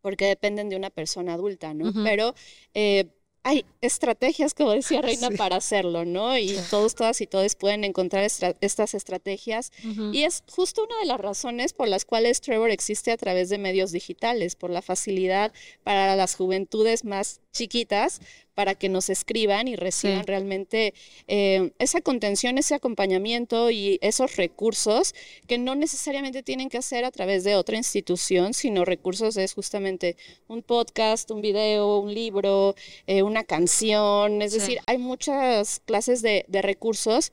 [0.00, 1.86] porque dependen de una persona adulta, ¿no?
[1.86, 2.04] Uh -huh.
[2.04, 2.36] Pero
[2.74, 3.06] eh,
[3.46, 5.36] hay estrategias, como decía Reina, sí.
[5.36, 6.36] para hacerlo, ¿no?
[6.36, 9.70] Y todos, todas y todos pueden encontrar estra estas estrategias.
[9.84, 10.14] Uh -huh.
[10.14, 13.58] Y es justo una de las razones por las cuales Trevor existe a través de
[13.58, 15.52] medios digitales, por la facilidad
[15.84, 18.20] para las juventudes más chiquitas
[18.56, 20.26] para que nos escriban y reciban sí.
[20.26, 20.94] realmente
[21.28, 25.14] eh, esa contención, ese acompañamiento y esos recursos
[25.46, 30.16] que no necesariamente tienen que hacer a través de otra institución, sino recursos es justamente
[30.48, 32.74] un podcast, un video, un libro,
[33.06, 34.58] eh, una canción, es sí.
[34.58, 37.32] decir, hay muchas clases de, de recursos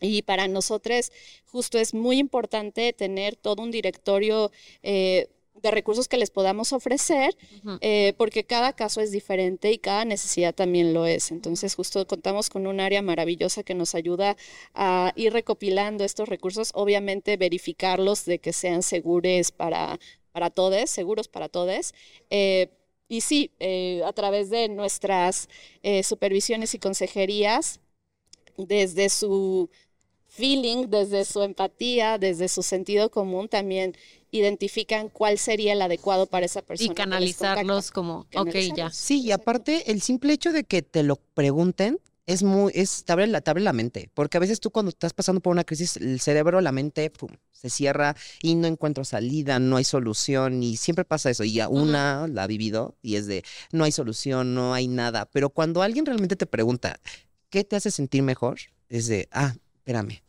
[0.00, 1.12] y para nosotros
[1.44, 4.50] justo es muy importante tener todo un directorio
[4.82, 5.28] eh,
[5.64, 7.78] de recursos que les podamos ofrecer, uh -huh.
[7.80, 11.30] eh, porque cada caso es diferente y cada necesidad también lo es.
[11.30, 14.36] Entonces, justo contamos con un área maravillosa que nos ayuda
[14.74, 19.98] a ir recopilando estos recursos, obviamente verificarlos de que sean seguros para,
[20.32, 21.94] para todos, seguros para todos.
[22.30, 22.68] Eh,
[23.08, 25.48] y sí, eh, a través de nuestras
[26.02, 27.80] supervisiones y consejerías,
[28.56, 29.68] desde su
[30.34, 33.96] feeling, desde su empatía, desde su sentido común, también
[34.34, 36.90] identifican cuál sería el adecuado para esa persona.
[36.90, 38.90] Y canalizarlos como, ok, ya.
[38.90, 43.12] Sí, y aparte, el simple hecho de que te lo pregunten es muy, es, te
[43.12, 45.62] abre, la, te abre la mente, porque a veces tú cuando estás pasando por una
[45.62, 50.62] crisis, el cerebro, la mente, pum, se cierra y no encuentro salida, no hay solución
[50.62, 52.32] y siempre pasa eso y a una uh -huh.
[52.32, 56.06] la ha vivido y es de, no hay solución, no hay nada, pero cuando alguien
[56.06, 56.98] realmente te pregunta,
[57.50, 58.58] ¿qué te hace sentir mejor?
[58.88, 60.23] Es de, ah, espérame,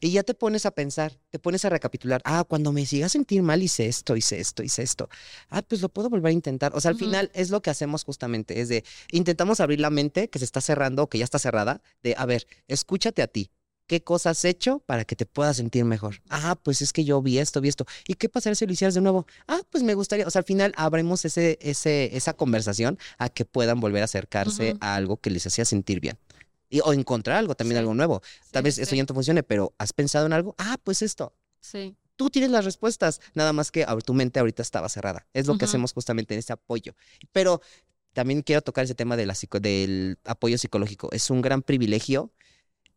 [0.00, 3.08] y ya te pones a pensar, te pones a recapitular, ah, cuando me siga a
[3.08, 5.08] sentir mal hice esto, hice esto, hice esto.
[5.50, 6.72] Ah, pues lo puedo volver a intentar.
[6.74, 7.04] O sea, al uh -huh.
[7.04, 10.60] final es lo que hacemos justamente, es de, intentamos abrir la mente que se está
[10.60, 13.50] cerrando o que ya está cerrada, de, a ver, escúchate a ti.
[13.88, 16.20] ¿Qué cosas has hecho para que te puedas sentir mejor?
[16.28, 17.86] Ah, pues es que yo vi esto, vi esto.
[18.06, 19.26] ¿Y qué pasaría si lo hicieras de nuevo?
[19.46, 20.26] Ah, pues me gustaría.
[20.26, 24.72] O sea, al final abrimos ese, ese, esa conversación a que puedan volver a acercarse
[24.72, 24.78] uh -huh.
[24.82, 26.18] a algo que les hacía sentir bien.
[26.70, 27.80] Y, o encontrar algo, también Sí.
[27.80, 28.22] algo nuevo.
[28.50, 28.96] Tal vez sí, esto sí.
[28.96, 30.54] ya no te funcione, pero ¿has pensado en algo?
[30.58, 31.34] Ah, pues esto.
[31.60, 31.96] Sí.
[32.16, 35.26] Tú tienes las respuestas, nada más que tu mente ahorita estaba cerrada.
[35.32, 35.70] Es lo que Ujú.
[35.70, 36.94] hacemos justamente en este apoyo.
[37.32, 37.60] Pero
[38.12, 41.08] también quiero tocar ese tema de la psico- del apoyo psicológico.
[41.12, 42.32] Es un gran privilegio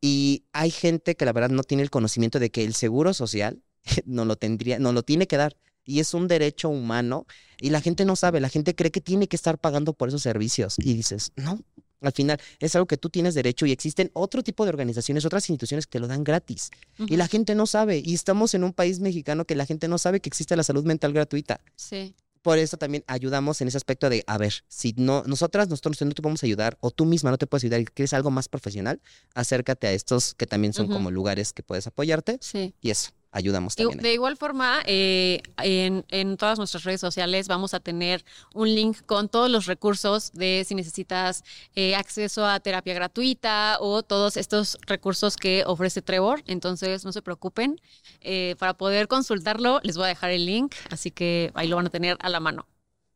[0.01, 3.61] y hay gente que la verdad no tiene el conocimiento de que el seguro social
[4.05, 5.55] no lo tendría, no lo tiene que dar.
[5.83, 7.25] Y es un derecho humano
[7.59, 10.21] y la gente no sabe, la gente cree que tiene que estar pagando por esos
[10.21, 11.59] servicios y dices, no,
[12.01, 15.49] al final es algo que tú tienes derecho y existen otro tipo de organizaciones, otras
[15.49, 16.69] instituciones que te lo dan gratis.
[16.97, 18.01] Y la gente no sabe.
[18.03, 20.83] Y estamos en un país mexicano que la gente no sabe que existe la salud
[20.85, 21.61] mental gratuita.
[21.75, 22.15] Sí.
[22.41, 26.11] Por eso también ayudamos en ese aspecto de, a ver, si no, nosotras, nosotros no
[26.11, 28.99] te podemos ayudar o tú misma no te puedes ayudar y quieres algo más profesional,
[29.35, 32.73] acércate a estos que también son como lugares que puedes apoyarte Sí.
[32.81, 33.99] y eso, ayudamos también.
[33.99, 38.97] de igual forma, eh, en, en todas nuestras redes sociales vamos a tener un link
[39.05, 41.43] con todos los recursos de si necesitas
[41.75, 46.43] eh, acceso a terapia gratuita o todos estos recursos que ofrece Trevor.
[46.47, 47.79] Entonces, no se preocupen.
[48.21, 51.87] Eh, para poder consultarlo, les voy a dejar el link, así que ahí lo van
[51.87, 52.67] a tener a la mano.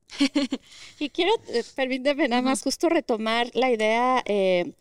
[1.00, 4.74] Y quiero, eh, permíteme nada más justo retomar la idea eh,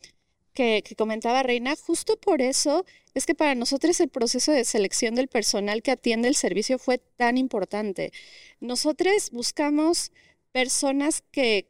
[0.55, 1.75] que, comentaba Reina.
[1.77, 6.29] Justo por eso es que para nosotros el proceso de selección del personal que atiende
[6.29, 8.13] el servicio fue tan importante.
[8.61, 10.13] Nosotros buscamos
[10.53, 11.69] personas que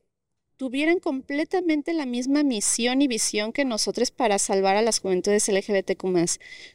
[0.56, 6.06] tuvieran completamente la misma misión y visión que nosotros para salvar a las juventudes LGBTQ+.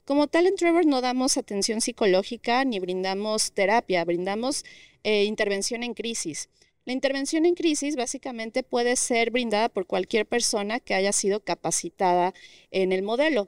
[0.06, 4.66] Como tal, en Trevor no damos atención psicológica ni brindamos terapia, brindamos
[5.04, 6.50] eh, intervención en crisis.
[6.90, 12.34] La intervención en crisis básicamente puede ser brindada por cualquier persona que haya sido capacitada
[12.72, 13.48] en el modelo.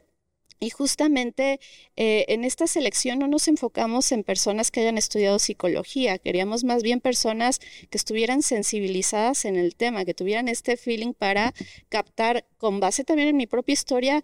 [0.60, 1.60] Y justamente
[1.96, 6.84] eh, en esta selección no nos enfocamos en personas que hayan estudiado psicología, queríamos más
[6.84, 7.58] bien personas
[7.90, 11.56] que estuvieran sensibilizadas en el tema, que tuvieran este feeling para
[11.90, 14.22] captar, con base también en mi propia historia,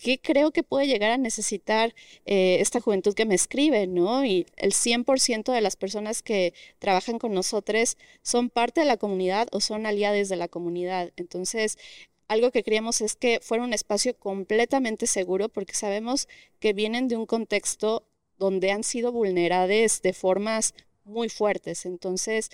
[0.00, 4.24] qué creo que puede llegar a necesitar eh, esta juventud que me escribe, ¿no?
[4.24, 9.48] Y el 100% de las personas que trabajan con nosotros son parte de la comunidad
[9.52, 11.12] o son aliados de la comunidad.
[11.16, 11.78] Entonces,
[12.28, 16.28] algo que queríamos es que fuera un espacio completamente seguro porque sabemos
[16.60, 18.06] que vienen de un contexto
[18.38, 21.84] donde han sido vulneradas de formas muy fuertes.
[21.84, 22.50] Entonces,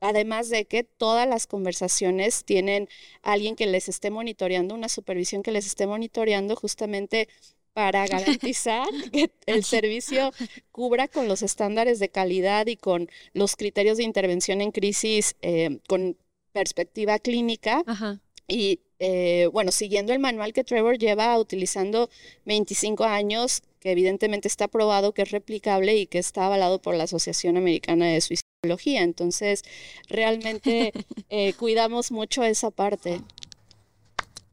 [0.00, 2.88] además de que todas las conversaciones tienen
[3.22, 7.28] alguien que les esté monitoreando, una supervisión que les esté monitoreando justamente
[7.72, 10.32] para garantizar que el servicio
[10.72, 15.78] cubra con los estándares de calidad y con los criterios de intervención en crisis eh,
[15.88, 16.16] con
[16.52, 17.82] perspectiva clínica.
[17.86, 18.20] Ajá.
[18.48, 22.10] Y eh, bueno, siguiendo el manual que Trevor lleva utilizando
[22.44, 27.04] 25 años, que evidentemente está probado que es replicable y que está avalado por la
[27.04, 28.20] Asociación Americana de
[28.62, 29.02] Suicidología.
[29.02, 29.62] Entonces,
[30.08, 30.92] realmente
[31.30, 33.22] eh, cuidamos mucho esa parte.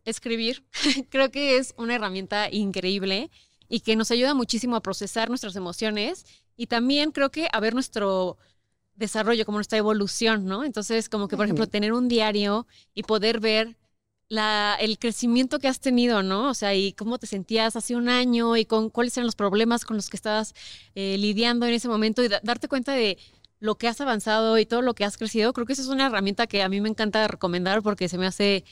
[0.05, 0.63] Escribir,
[1.09, 3.29] creo que es una herramienta increíble
[3.67, 7.73] y que nos ayuda muchísimo a procesar nuestras emociones y también creo que a ver
[7.73, 8.37] nuestro
[8.95, 10.63] desarrollo, como nuestra evolución, ¿no?
[10.63, 12.65] Entonces, como que, por ejemplo, tener un diario
[12.95, 13.75] y poder ver
[14.29, 16.49] la, el crecimiento que has tenido, ¿no?
[16.49, 19.85] O sea, y cómo te sentías hace un año y con cuáles eran los problemas
[19.85, 20.53] con los que estabas
[20.95, 23.17] eh, lidiando en ese momento y da- darte cuenta de
[23.59, 25.53] lo que has avanzado y todo lo que has crecido.
[25.53, 28.27] Creo que esa es una herramienta que a mí me encanta recomendar porque se me
[28.27, 28.63] hace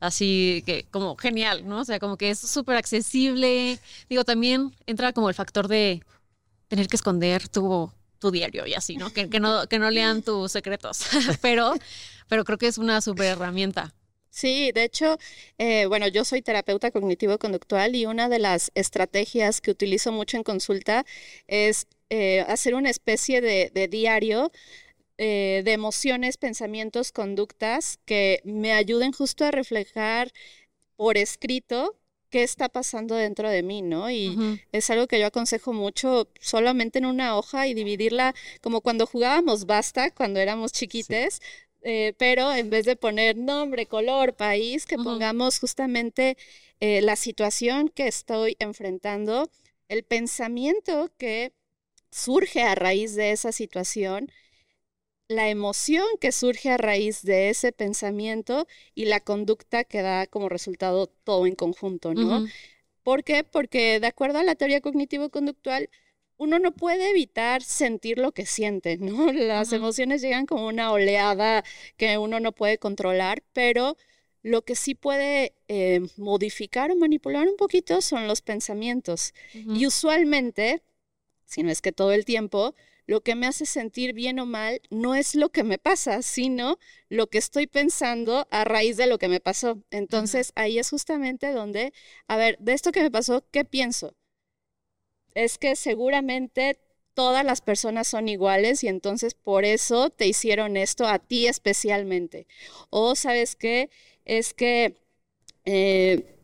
[0.00, 1.80] así que como genial, ¿no?
[1.80, 3.78] O sea, como que es súper accesible.
[4.08, 6.02] Digo, también entra como el factor de
[6.68, 9.12] tener que esconder tu, tu diario y así, ¿no?
[9.12, 11.00] Que, que no, que no lean tus secretos.
[11.42, 11.74] pero,
[12.28, 13.94] pero creo que es una súper herramienta.
[14.30, 15.18] Sí, de hecho,
[15.56, 20.44] eh, bueno, yo soy terapeuta cognitivo-conductual y una de las estrategias que utilizo mucho en
[20.44, 21.04] consulta
[21.48, 24.50] es eh, hacer una especie de, de diario
[25.20, 30.30] eh, de emociones, pensamientos, conductas que me ayuden justo a reflejar
[30.94, 31.98] por escrito
[32.30, 34.10] qué está pasando dentro de mí, ¿no?
[34.10, 39.06] Y es algo que yo aconsejo mucho solamente en una hoja y dividirla como cuando
[39.06, 41.40] jugábamos basta, cuando éramos chiquites,
[41.82, 46.36] eh, pero en vez de poner nombre, color, país, que pongamos justamente
[46.78, 49.50] eh, la situación que estoy enfrentando,
[49.88, 51.52] el pensamiento que
[52.10, 54.30] surge a raíz de esa situación,
[55.28, 60.48] la emoción que surge a raíz de ese pensamiento y la conducta que da como
[60.48, 62.38] resultado todo en conjunto, ¿no?
[62.38, 62.48] Ujú.
[63.02, 63.44] ¿Por qué?
[63.44, 65.90] Porque de acuerdo a la teoría cognitivo-conductual,
[66.38, 69.32] uno no puede evitar sentir lo que siente, ¿no?
[69.32, 71.64] Las emociones llegan como una oleada
[71.96, 73.96] que uno no puede controlar, pero
[74.42, 79.34] lo que sí puede eh, modificar o manipular un poquito son los pensamientos.
[79.52, 80.82] Y usualmente,
[81.48, 82.74] si no es que todo el tiempo,
[83.06, 86.78] lo que me hace sentir bien o mal no es lo que me pasa, sino
[87.08, 89.82] lo que estoy pensando a raíz de lo que me pasó.
[89.90, 91.94] Entonces, ahí es justamente donde,
[92.28, 94.14] a ver, de esto que me pasó, ¿qué pienso?
[95.34, 96.78] Es que seguramente
[97.14, 102.46] todas las personas son iguales y entonces por eso te hicieron esto a ti especialmente.
[102.90, 103.88] O sabes qué,
[104.26, 104.96] es que...
[105.64, 106.37] Eh,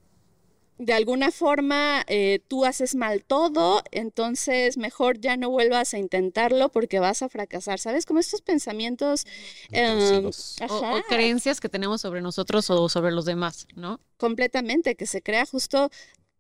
[0.79, 6.69] de alguna forma eh, tú haces mal todo, entonces mejor ya no vuelvas a intentarlo
[6.69, 7.79] porque vas a fracasar.
[7.79, 8.07] ¿Sabes?
[8.07, 9.25] Como estos pensamientos
[9.71, 14.01] em, o, creencias que tenemos sobre nosotros o sobre los demás, ¿no?
[14.17, 15.91] Completamente, que se crea justo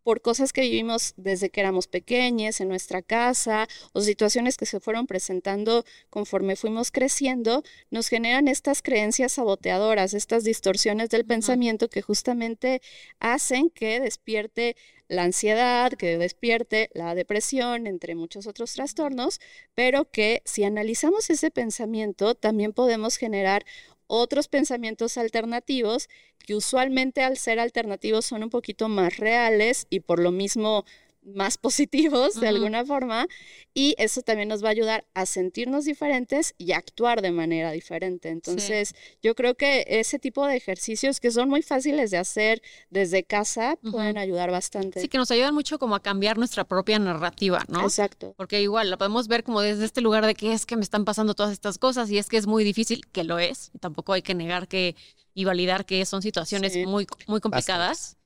[0.05, 4.79] por cosas que vivimos desde que éramos pequeños en nuestra casa o situaciones que se
[4.79, 12.03] fueron presentando conforme fuimos creciendo, nos generan estas creencias saboteadoras, estas distorsiones del pensamiento que
[12.03, 12.83] justamente
[13.19, 14.77] hacen que despierte
[15.09, 19.41] la ansiedad, que despierte la depresión, entre muchos otros trastornos,
[19.75, 23.65] pero que si analizamos ese pensamiento, también podemos generar
[24.07, 30.19] otros pensamientos alternativos que usualmente al ser alternativos son un poquito más reales y por
[30.19, 30.85] lo mismo
[31.25, 33.27] más positivos de alguna forma
[33.73, 38.29] y eso también nos va a ayudar a sentirnos diferentes y actuar de manera diferente.
[38.29, 43.25] Entonces, yo creo que ese tipo de ejercicios que son muy fáciles de hacer desde
[43.25, 45.01] casa pueden ayudar bastante.
[45.01, 47.83] Sí, que nos ayudan mucho como a cambiar nuestra propia narrativa, ¿no?
[47.83, 48.35] Exacto.
[48.37, 51.05] Porque igual lo podemos ver como desde este lugar de que es que me están
[51.05, 54.13] pasando todas estas cosas y es que es muy difícil, que lo es, y tampoco
[54.13, 54.95] hay que negar que
[55.35, 58.17] y validar que son situaciones muy, muy complicadas.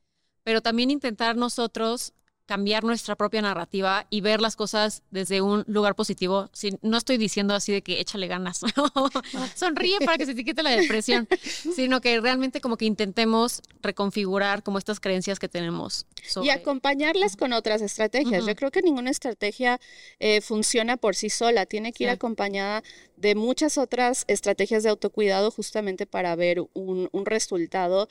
[0.44, 2.12] Pero también intentar nosotros
[2.48, 6.48] cambiar nuestra propia narrativa y ver las cosas desde un lugar positivo.
[6.80, 8.62] no estoy diciendo así de que échale ganas,
[9.54, 11.28] sonríe para que se te quite la depresión,
[11.76, 16.06] sino que realmente como que intentemos reconfigurar como estas creencias que tenemos.
[16.42, 18.46] Y acompañarlas con otras estrategias.
[18.46, 19.78] Yo creo que ninguna estrategia
[20.18, 22.82] eh, funciona por sí sola, tiene que ir acompañada
[23.18, 28.08] de muchas otras estrategias de autocuidado justamente para ver un, resultado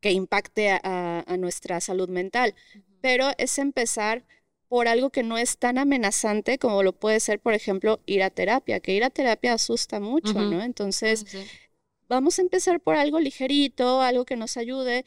[0.00, 2.54] que impacte a, a nuestra salud mental
[3.02, 4.24] pero es empezar
[4.68, 8.30] por algo que no es tan amenazante como lo puede ser, por ejemplo, ir a
[8.30, 10.62] terapia, que ir a terapia asusta mucho, ¿no?
[10.62, 11.26] Entonces,
[12.08, 15.04] vamos a empezar por algo ligerito, algo que nos ayude,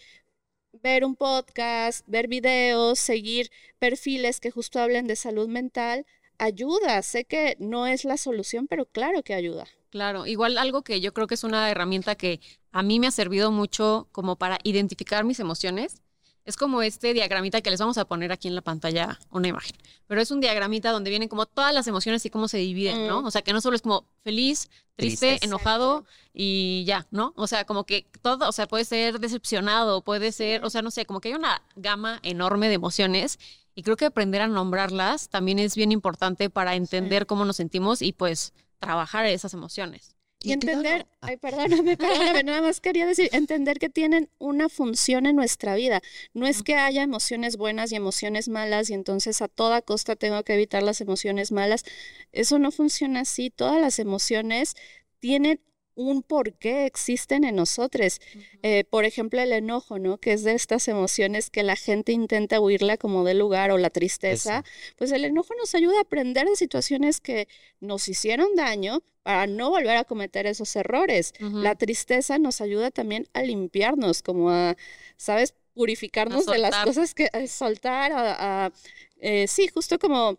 [0.83, 6.05] ver un podcast, ver videos, seguir perfiles que justo hablen de salud mental,
[6.37, 7.01] ayuda.
[7.01, 9.65] Sé que no es la solución, pero claro que ayuda.
[9.89, 12.39] Claro, igual algo que yo creo que es una herramienta que
[12.71, 16.03] a mí me ha servido mucho como para identificar mis emociones
[16.45, 19.75] es como este diagramita que les vamos a poner aquí en la pantalla una imagen.
[20.07, 23.23] Pero es un diagramita donde vienen como todas las emociones y cómo se dividen, ¿no?
[23.23, 23.25] Mm.
[23.25, 27.33] O sea, que no solo es como feliz, triste, enojado y ya, ¿no?
[27.35, 30.91] O sea, como que todo, o sea, puede ser decepcionado, puede ser, o sea, no
[30.91, 33.39] sé, como que hay una gama enorme de emociones
[33.73, 38.01] y creo que aprender a nombrarlas también es bien importante para entender cómo nos sentimos
[38.01, 40.14] y pues trabajar esas emociones.
[40.45, 41.17] Y, entender, ah.
[41.27, 46.01] ay, perdóname, perdóname, nada más quería decir, entender que tienen una función en nuestra vida.
[46.33, 50.43] No es que haya emociones buenas y emociones malas y entonces a toda costa tengo
[50.43, 51.83] que evitar las emociones malas.
[52.31, 53.49] Eso no funciona así.
[53.49, 54.75] Todas las emociones
[55.19, 55.59] tienen
[55.95, 58.19] un por qué existen en nosotros.
[58.61, 60.17] Eh, por ejemplo, el enojo, ¿no?
[60.17, 63.89] Que es de estas emociones que la gente intenta huirla como del lugar o la
[63.89, 64.63] tristeza.
[64.97, 67.47] Pues el enojo nos ayuda a aprender de situaciones que
[67.79, 71.33] nos hicieron daño para no volver a cometer esos errores.
[71.39, 74.75] La tristeza nos ayuda también a limpiarnos, como a,
[75.17, 75.55] ¿sabes?
[75.73, 78.71] Purificarnos de las cosas que soltar, a,
[79.17, 80.37] eh, sí, justo como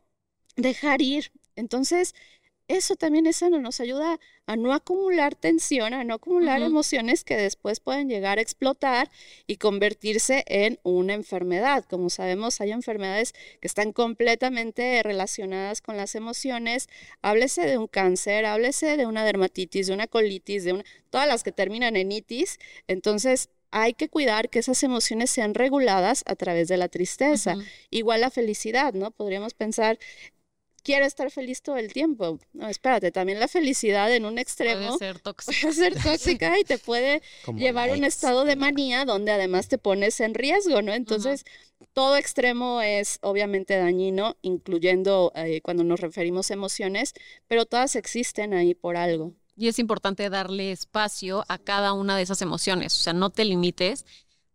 [0.54, 1.32] dejar ir.
[1.56, 2.14] Entonces,
[2.68, 7.80] eso también eso nos ayuda a no acumular tensión, a no acumular emociones que después
[7.80, 9.10] pueden llegar a explotar
[9.46, 11.84] y convertirse en una enfermedad.
[11.84, 16.88] Como sabemos, hay enfermedades que están completamente relacionadas con las emociones.
[17.22, 21.42] Háblese de un cáncer, háblese de una dermatitis, de una colitis, de una, todas las
[21.42, 22.58] que terminan en itis.
[22.88, 27.56] Entonces, hay que cuidar que esas emociones sean reguladas a través de la tristeza.
[27.90, 29.10] Igual la felicidad, ¿no?
[29.10, 29.98] Podríamos pensar
[30.86, 32.38] quiero estar feliz todo el tiempo.
[32.52, 36.62] No, espérate, también la felicidad en un extremo puede ser tóxica, puede ser tóxica y
[36.62, 37.22] te puede
[37.56, 40.94] llevar a un estado de manía donde además te pones en riesgo, ¿no?
[40.94, 41.44] Entonces,
[41.92, 47.14] todo extremo es obviamente dañino, incluyendo eh, cuando nos referimos a emociones,
[47.48, 49.32] pero todas existen ahí por algo.
[49.56, 53.44] Y es importante darle espacio a cada una de esas emociones, o sea, no te
[53.44, 54.04] limites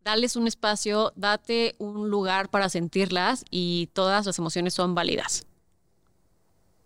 [0.03, 5.45] dales un espacio, date un lugar para sentirlas y todas las emociones son válidas.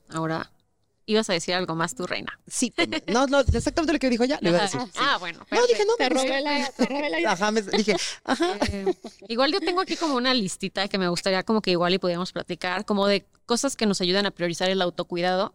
[0.10, 0.51] Ahora,
[1.06, 2.39] ibas a decir algo más tu reina.
[2.47, 4.39] Sí, pues, no, no, exactamente lo que dijo ya.
[4.97, 5.45] Ah, bueno.
[5.51, 5.95] No, dije no.
[5.95, 8.58] Te robé la, te Ajá, me, dije, ajá.
[8.72, 8.93] Eh,
[9.28, 12.32] igual yo tengo aquí como una listita que me gustaría como que igual y podíamos
[12.32, 15.53] platicar, como de cosas que nos ayudan a priorizar el autocuidado.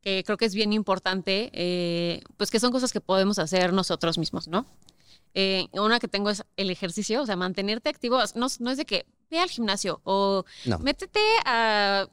[0.00, 4.16] que creo que es bien importante, eh, pues que son cosas que podemos hacer nosotros
[4.16, 4.64] mismos, ¿no?
[5.34, 8.18] Eh, una que tengo es el ejercicio, o sea, mantenerte activo.
[8.34, 10.78] No, no es de que ve al gimnasio o No.
[10.78, 12.06] métete a,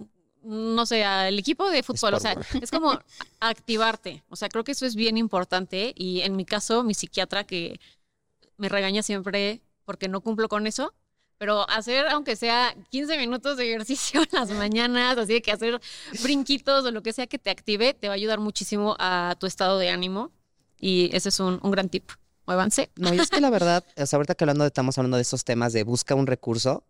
[0.46, 2.14] no sé, al equipo de fútbol.
[2.14, 3.00] O sea, es como
[3.40, 4.24] activarte.
[4.30, 5.94] O sea, creo que eso es bien importante.
[5.96, 7.80] Y en mi caso, mi psiquiatra que
[8.58, 10.94] me regaña siempre porque no cumplo con eso.
[11.38, 15.82] Pero hacer, aunque sea 15 minutos de ejercicio en las mañanas, así de que hacer
[16.24, 19.46] brinquitos o lo que sea que te active, te va a ayudar muchísimo a tu
[19.46, 20.32] estado de ánimo.
[20.80, 22.10] Y ese es un, un gran tip.
[22.46, 22.92] Muévanse.
[22.96, 25.44] No, y es que la verdad, o sea, ahorita que hablando, estamos hablando de esos
[25.44, 26.84] temas de busca un recurso,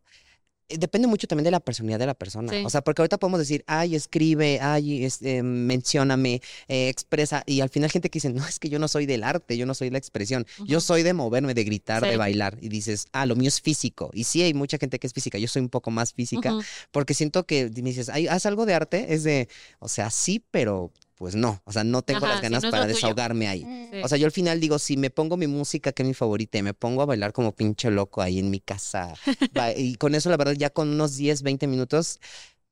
[0.69, 2.51] depende mucho también de la personalidad de la persona.
[2.51, 2.63] Sí.
[2.65, 7.69] O sea, porque ahorita podemos decir, ay, escribe, ay, este, mencióname, eh, expresa, y al
[7.69, 9.89] final gente que dice, no, es que yo no soy del arte, yo no soy
[9.89, 12.09] la expresión, yo soy de moverme, de gritar, Sí.
[12.09, 14.09] de bailar, y dices, ah, lo mío es físico.
[14.13, 16.53] Y sí, hay mucha gente que es física, yo soy un poco más física,
[16.91, 19.47] porque siento que me dices, ay, haz algo de arte, es de,
[19.79, 22.87] o sea, sí, pero pues no, o sea, no tengo Ajá, las ganas no para
[22.87, 23.63] desahogarme ahí.
[23.65, 23.91] Mm.
[23.91, 24.01] Sí.
[24.03, 26.57] O sea, yo al final digo, si me pongo mi música, que es mi favorita,
[26.57, 29.13] y me pongo a bailar como pinche loco ahí en mi casa,
[29.57, 32.19] va- y con eso, la verdad, ya con unos 10, 20 minutos,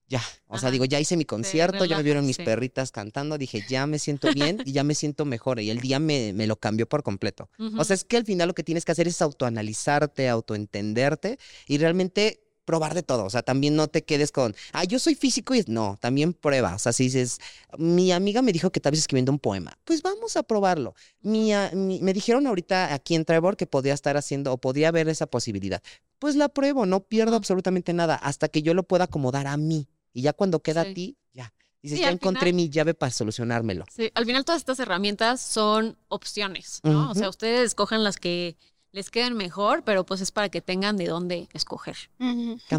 [0.09, 0.21] ya.
[0.47, 2.43] O sea, digo, ya hice mi concierto, ya me vieron mis sí.
[2.43, 5.59] perritas cantando, dije, ya me siento bien y ya me siento mejor.
[5.59, 7.49] Y el día me, me lo cambió por completo.
[7.77, 11.77] O sea, es que al final lo que tienes que hacer es autoanalizarte, autoentenderte y
[11.77, 13.25] realmente probar de todo.
[13.25, 16.75] O sea, también no te quedes con, ah, yo soy físico y no, también prueba.
[16.75, 17.39] O sea, si dices,
[17.77, 20.95] mi amiga me dijo que vez escribiendo un poema, pues vamos a probarlo.
[21.21, 24.89] Mi, a- mi- me dijeron ahorita aquí en Trevor que podía estar haciendo o podía
[24.89, 25.81] haber esa posibilidad.
[26.19, 27.37] Pues la pruebo, no pierdo Ujú.
[27.37, 29.87] absolutamente nada hasta que yo lo pueda acomodar a mí.
[30.13, 30.89] Y ya cuando queda Sí.
[30.89, 31.53] a ti, ya.
[31.81, 33.83] Dices, Sí, ya encontré final- mi llave para solucionármelo.
[33.93, 37.11] Sí, al final todas estas herramientas son opciones, ¿no?
[37.11, 38.55] O sea, ustedes escojan las que
[38.93, 41.97] les queden mejor, pero pues es para que tengan de dónde escoger.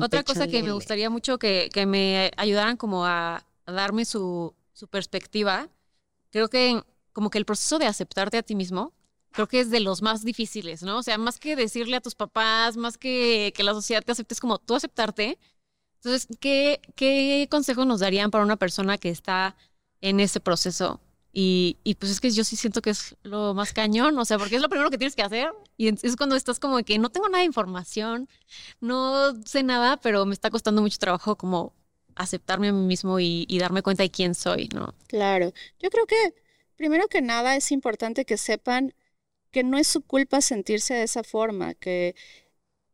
[0.01, 4.55] Otra cosa que me gustaría mucho que, que me ayudaran como a, a darme su,
[4.73, 5.69] su perspectiva,
[6.31, 8.93] creo que como que el proceso de aceptarte a ti mismo,
[9.33, 10.99] creo que es de los más difíciles, ¿no?
[10.99, 14.35] O sea, más que decirle a tus papás, más que que la sociedad te acepte,
[14.35, 15.39] es como tú aceptarte.
[15.97, 19.57] Entonces, ¿qué, qué consejo nos darían para una persona que está
[20.01, 21.01] en ese proceso?
[21.37, 24.39] Y, y pues es que yo sí siento que es lo más cañón, o sea,
[24.39, 25.51] porque es lo primero que tienes que hacer.
[25.77, 28.29] Y es cuando estás como que no tengo nada de información,
[28.81, 31.75] no sé nada, pero me está costando mucho trabajo como
[32.15, 34.95] aceptarme a mí mismo y, y darme cuenta de quién soy, ¿no?
[35.09, 36.35] Claro, yo creo que
[36.77, 38.95] primero que nada es importante que sepan
[39.51, 42.15] que no es su culpa sentirse de esa forma, que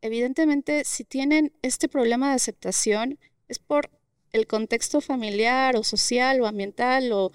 [0.02, 3.18] evidentemente si tienen este problema de aceptación
[3.48, 3.90] es por
[4.32, 7.32] el contexto familiar o social o ambiental o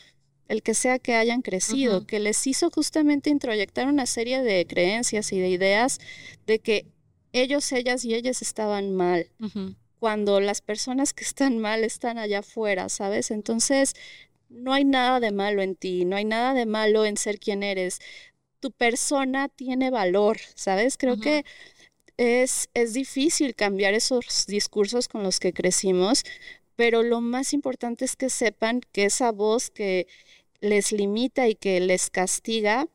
[0.48, 5.32] el que sea que hayan crecido, que les hizo justamente introyectar una serie de creencias
[5.34, 6.00] y de ideas
[6.46, 6.86] de que
[7.34, 9.28] ellos, ellas y ellas estaban mal
[10.00, 13.32] cuando las personas que están mal están allá afuera, ¿sabes?
[13.32, 13.94] Entonces,
[14.50, 17.64] no hay nada de malo en ti, no hay nada de malo en ser quien
[17.64, 18.00] eres.
[18.60, 20.98] Tu persona tiene valor, ¿sabes?
[20.98, 21.44] Creo que
[22.18, 26.24] es, es difícil cambiar esos discursos con los que crecimos,
[26.76, 30.08] pero lo más importante es que sepan que esa voz que
[30.66, 32.88] les limita y que les castiga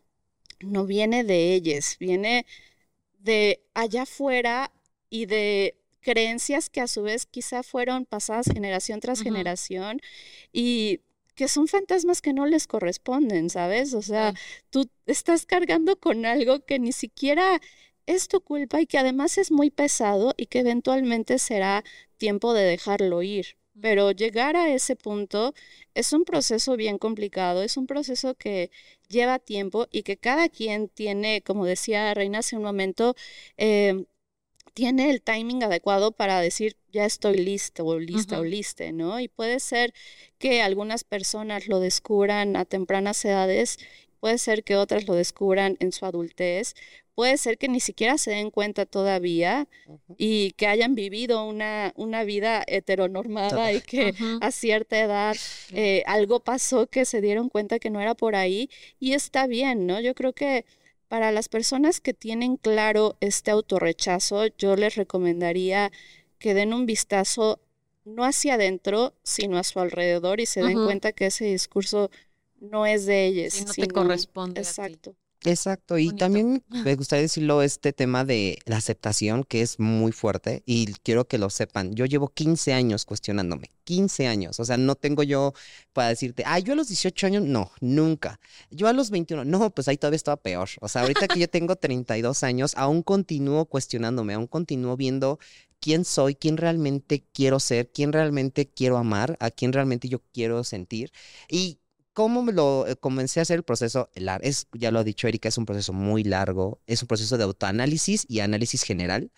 [0.60, 2.46] no viene de ellos, viene
[3.18, 4.72] de allá afuera
[5.08, 10.00] y de creencias que a su vez quizá fueron pasadas generación tras generación
[10.52, 11.00] y
[11.34, 13.94] que son fantasmas que no les corresponden, ¿sabes?
[13.94, 14.34] O sea,
[14.70, 17.60] tú estás cargando con algo que ni siquiera
[18.06, 21.84] es tu culpa y que además es muy pesado y que eventualmente será
[22.18, 23.59] tiempo de dejarlo ir.
[23.80, 25.54] Pero llegar a ese punto
[25.94, 28.70] es un proceso bien complicado, es un proceso que
[29.08, 33.14] lleva tiempo y que cada quien tiene, como decía Reina hace un momento,
[33.56, 34.04] eh,
[34.74, 39.20] tiene el timing adecuado para decir, ya estoy listo o lista o liste, ¿no?
[39.20, 39.92] Y puede ser
[40.38, 43.78] que algunas personas lo descubran a tempranas edades,
[44.20, 46.74] puede ser que otras lo descubran en su adultez,
[47.20, 49.68] puede ser que ni siquiera se den cuenta todavía
[50.16, 55.36] y que hayan vivido una, una vida heteronormada y que a cierta edad
[55.70, 59.86] eh, algo pasó que se dieron cuenta que no era por ahí y está bien,
[59.86, 60.00] ¿no?
[60.00, 60.64] Yo creo que
[61.08, 65.92] para las personas que tienen claro este autorrechazo, yo les recomendaría
[66.38, 67.60] que den un vistazo
[68.06, 72.10] no hacia adentro, sino a su alrededor y se den cuenta que ese discurso
[72.60, 73.60] no es de ellos.
[73.60, 74.98] No te sino- corresponde a ti.
[75.44, 75.98] Exacto.
[75.98, 76.24] Y Bonito.
[76.24, 81.26] también me gustaría decirlo este tema de la aceptación, que es muy fuerte, y quiero
[81.26, 81.94] que lo sepan.
[81.94, 85.54] Yo llevo 15 años cuestionándome, 15 años, o sea, no tengo yo
[85.92, 88.40] para decirte, ah, yo a los 18 años, no, nunca.
[88.70, 90.68] Yo a los 21, no, pues ahí todavía estaba peor.
[90.80, 95.38] O sea, ahorita que yo tengo 32 años, aún continúo cuestionándome, aún continúo viendo
[95.80, 100.62] quién soy, quién realmente quiero ser, quién realmente quiero amar, a quién realmente yo quiero
[100.62, 101.10] sentir.
[101.48, 101.79] Y
[102.12, 104.10] ¿Cómo me lo eh, comencé a hacer el proceso?
[104.42, 107.44] Es, ya lo ha dicho Erika, es un proceso muy largo, es un proceso de
[107.44, 109.30] autoanálisis y análisis general,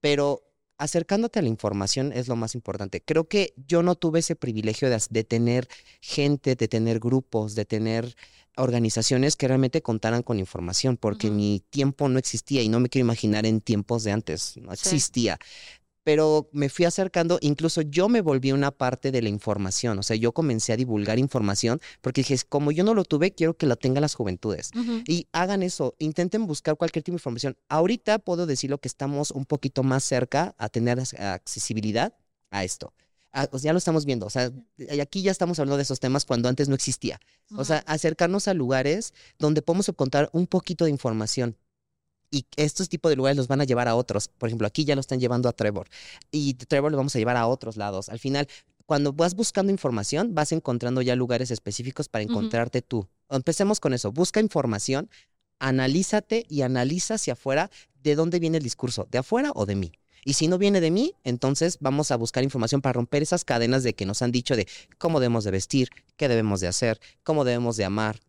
[0.00, 0.42] pero
[0.78, 3.02] acercándote a la información es lo más importante.
[3.02, 5.68] Creo que yo no tuve ese privilegio de, de tener
[6.00, 8.16] gente, de tener grupos, de tener
[8.56, 13.06] organizaciones que realmente contaran con información, porque mi tiempo no existía y no me quiero
[13.06, 15.38] imaginar en tiempos de antes, no existía
[16.04, 20.16] pero me fui acercando, incluso yo me volví una parte de la información, o sea,
[20.16, 23.76] yo comencé a divulgar información porque dije, como yo no lo tuve, quiero que la
[23.76, 24.70] tengan las juventudes.
[25.06, 27.56] Y hagan eso, intenten buscar cualquier tipo de información.
[27.68, 32.14] Ahorita puedo decirlo que estamos un poquito más cerca a tener accesibilidad
[32.50, 32.92] a esto.
[33.34, 34.52] Ah, ya lo estamos viendo, o sea,
[35.00, 37.18] aquí ya estamos hablando de esos temas cuando antes no existía.
[37.56, 41.56] O sea, acercarnos a lugares donde podemos contar un poquito de información
[42.32, 44.26] y estos tipos de lugares los van a llevar a otros.
[44.26, 45.88] Por ejemplo, aquí ya lo están llevando a Trevor
[46.32, 48.08] y Trevor lo vamos a llevar a otros lados.
[48.08, 48.48] Al final,
[48.86, 53.06] cuando vas buscando información, vas encontrando ya lugares específicos para encontrarte tú.
[53.30, 54.10] Empecemos con eso.
[54.10, 55.08] Busca información,
[55.58, 57.70] analízate y analiza hacia afuera
[58.02, 59.92] de dónde viene el discurso, de afuera o de mí.
[60.24, 63.82] Y si no viene de mí, entonces vamos a buscar información para romper esas cadenas
[63.82, 64.66] de que nos han dicho de
[64.98, 68.20] cómo debemos de vestir, qué debemos de hacer, cómo debemos de amar,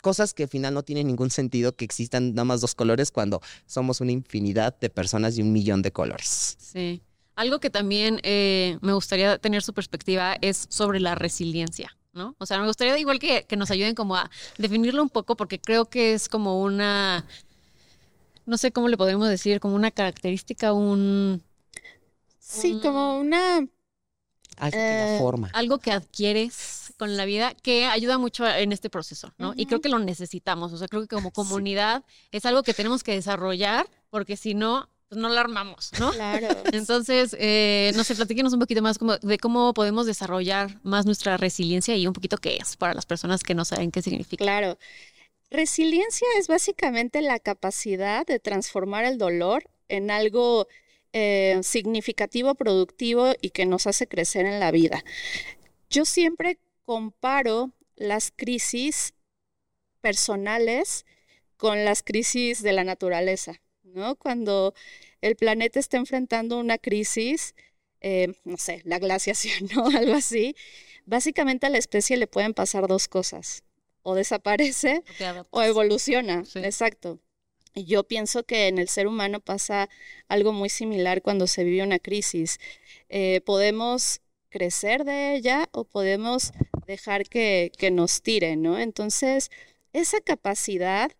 [0.00, 3.40] cosas que al final no tienen ningún sentido que existan nada más dos colores cuando
[3.66, 6.56] somos una infinidad de personas y un millón de colores.
[6.58, 7.02] Sí.
[7.34, 12.36] Algo que también eh, me gustaría tener su perspectiva es sobre la resiliencia, ¿no?
[12.38, 15.58] O sea, me gustaría igual que, que nos ayuden como a definirlo un poco porque
[15.58, 17.24] creo que es como una,
[18.44, 21.42] no sé cómo le podemos decir, como una característica, un...
[22.38, 23.66] Sí, como una
[24.58, 25.50] algo que eh, forma.
[25.54, 29.54] Algo que adquieres con la vida que ayuda mucho en este proceso, ¿no?
[29.56, 30.72] Y creo que lo necesitamos.
[30.72, 34.88] O sea, creo que como comunidad es algo que tenemos que desarrollar porque si no,
[35.08, 36.12] pues no lo armamos, ¿no?
[36.12, 36.46] Claro.
[36.72, 41.36] Entonces, eh, no sé, platíquenos un poquito más como de cómo podemos desarrollar más nuestra
[41.36, 44.44] resiliencia y un poquito qué es para las personas que no saben qué significa.
[44.44, 44.78] Claro.
[45.50, 50.68] Resiliencia es básicamente la capacidad de transformar el dolor en algo
[51.12, 55.02] eh, significativo, productivo y que nos hace crecer en la vida.
[55.90, 59.14] Yo siempre comparo las crisis
[60.00, 61.04] personales
[61.56, 64.16] con las crisis de la naturaleza, ¿no?
[64.16, 64.74] Cuando
[65.20, 67.54] el planeta está enfrentando una crisis,
[68.00, 69.86] eh, no sé, la glaciación, ¿no?
[69.86, 70.56] Algo así,
[71.06, 73.62] básicamente a la especie le pueden pasar dos cosas,
[74.02, 75.04] o desaparece
[75.50, 77.20] o evoluciona, exacto.
[77.74, 79.88] Yo pienso que en el ser humano pasa
[80.28, 82.58] algo muy similar cuando se vive una crisis.
[83.08, 84.20] Eh, podemos
[84.50, 86.52] crecer de ella o podemos
[86.92, 88.78] dejar que, que nos tire, ¿no?
[88.78, 89.50] Entonces,
[89.92, 91.10] esa capacidad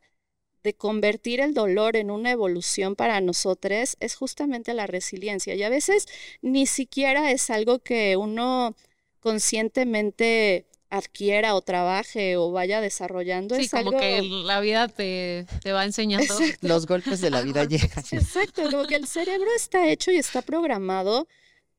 [0.63, 5.55] de convertir el dolor en una evolución para nosotros es justamente la resiliencia.
[5.55, 6.07] Y a veces
[6.41, 8.77] ni siquiera es algo que uno
[9.21, 13.57] conscientemente adquiera o trabaje o vaya desarrollando.
[13.57, 16.35] Sí, como que la vida te, va enseñando.
[16.61, 18.05] Los golpes de la vida llegan.
[18.13, 21.27] Exacto, como que el cerebro está hecho y está programado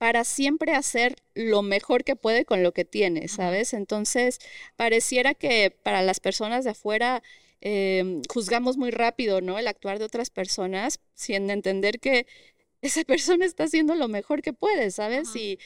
[0.03, 3.73] para siempre hacer lo mejor que puede con lo que tiene, ¿sabes?
[3.73, 4.39] Entonces,
[4.75, 7.23] pareciera que para las personas de afuera
[7.61, 9.57] em, juzgamos muy rápido, ¿no?
[9.57, 12.27] El actuar de otras personas, sin entender que
[12.81, 15.29] esa persona está haciendo lo mejor que puede, ¿sabes?
[15.37, 15.57] y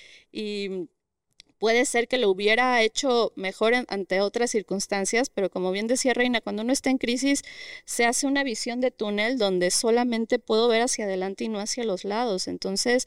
[1.60, 6.42] puede ser que lo hubiera hecho mejor ante otras circunstancias, pero como bien decía Reina,
[6.42, 7.44] cuando uno está en crisis
[7.86, 11.84] se hace una visión de túnel donde solamente puedo ver hacia adelante y no hacia
[11.84, 12.48] los lados.
[12.48, 13.06] Entonces,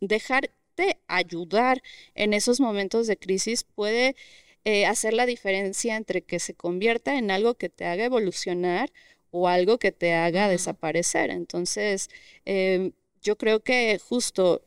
[0.00, 1.82] dejarte ayudar
[2.14, 4.16] en esos momentos de crisis puede
[4.64, 8.92] eh, hacer la diferencia entre que se convierta en algo que te haga evolucionar
[9.30, 11.30] o algo que te haga desaparecer.
[11.30, 12.08] Entonces,
[12.44, 12.92] em,
[13.22, 14.62] yo creo que justo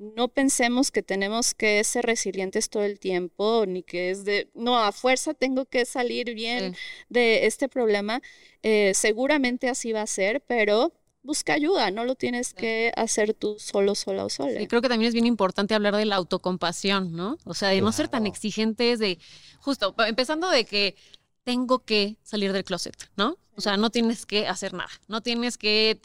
[0.00, 4.78] no pensemos que tenemos que ser resilientes todo el tiempo, ni que es de, no,
[4.78, 6.74] a fuerza tengo que salir bien
[7.10, 8.22] de este problema.
[8.62, 13.56] Eh, seguramente así va a ser, pero busca ayuda, no lo tienes que hacer tú
[13.58, 14.62] solo, sola o sola.
[14.62, 17.36] Y creo que también es bien importante hablar de la autocompasión, ¿no?
[17.44, 19.18] O sea, de no ser tan exigentes, de,
[19.58, 20.96] justo, empezando de que
[21.44, 23.36] tengo que salir del closet, ¿no?
[23.54, 26.00] O sea, no tienes que hacer nada, no tienes que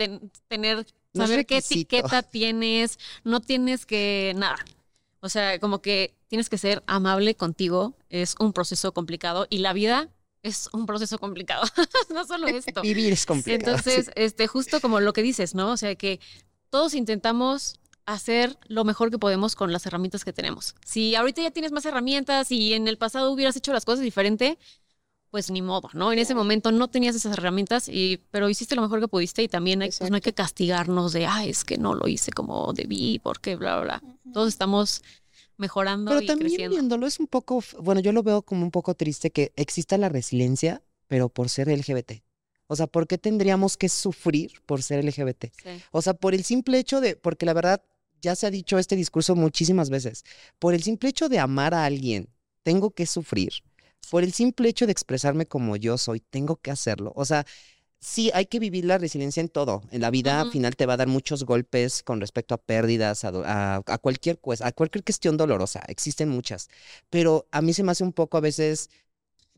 [0.49, 0.85] tener
[1.15, 4.57] saber qué etiqueta tienes, no tienes que nada.
[5.19, 9.73] O sea, como que tienes que ser amable contigo, es un proceso complicado y la
[9.73, 10.09] vida
[10.43, 11.63] es un proceso complicado,
[12.13, 12.81] no solo esto.
[12.81, 13.71] Vivir es complicado.
[13.71, 15.71] Entonces, este, justo como lo que dices, ¿no?
[15.71, 16.19] O sea, que
[16.69, 20.75] todos intentamos hacer lo mejor que podemos con las herramientas que tenemos.
[20.85, 24.59] Si ahorita ya tienes más herramientas y en el pasado hubieras hecho las cosas diferente,
[25.35, 26.13] pues ni modo, ¿no?
[26.13, 29.49] En ese momento no tenías esas herramientas, y, pero hiciste lo mejor que pudiste y
[29.49, 32.71] también hay, pues, no hay que castigarnos de, ay, es que no lo hice como
[32.71, 34.15] debí, porque bla, bla, bla.
[34.31, 35.03] Todos estamos
[35.57, 36.77] mejorando Pero y también creciendo.
[36.77, 40.07] viéndolo es un poco, bueno, yo lo veo como un poco triste que exista la
[40.07, 42.13] resiliencia, pero por ser LGBT.
[42.67, 45.47] O sea, ¿por qué tendríamos que sufrir por ser LGBT?
[45.51, 45.83] Sí.
[45.91, 47.83] O sea, por el simple hecho de, porque la verdad,
[48.21, 50.23] ya se ha dicho este discurso muchísimas veces,
[50.59, 52.29] por el simple hecho de amar a alguien,
[52.63, 53.51] tengo que sufrir.
[54.09, 57.11] Por el simple hecho de expresarme como yo soy, tengo que hacerlo.
[57.15, 57.45] O sea,
[57.99, 59.83] sí, hay que vivir la resiliencia en todo.
[59.91, 60.53] En la vida al Ujú.
[60.53, 64.39] final te va a dar muchos golpes con respecto a pérdidas, a, a- a cualquier
[64.61, 65.81] a cualquier cuestión dolorosa.
[65.87, 66.69] Existen muchas.
[67.09, 68.89] Pero a mí se me hace un poco a veces,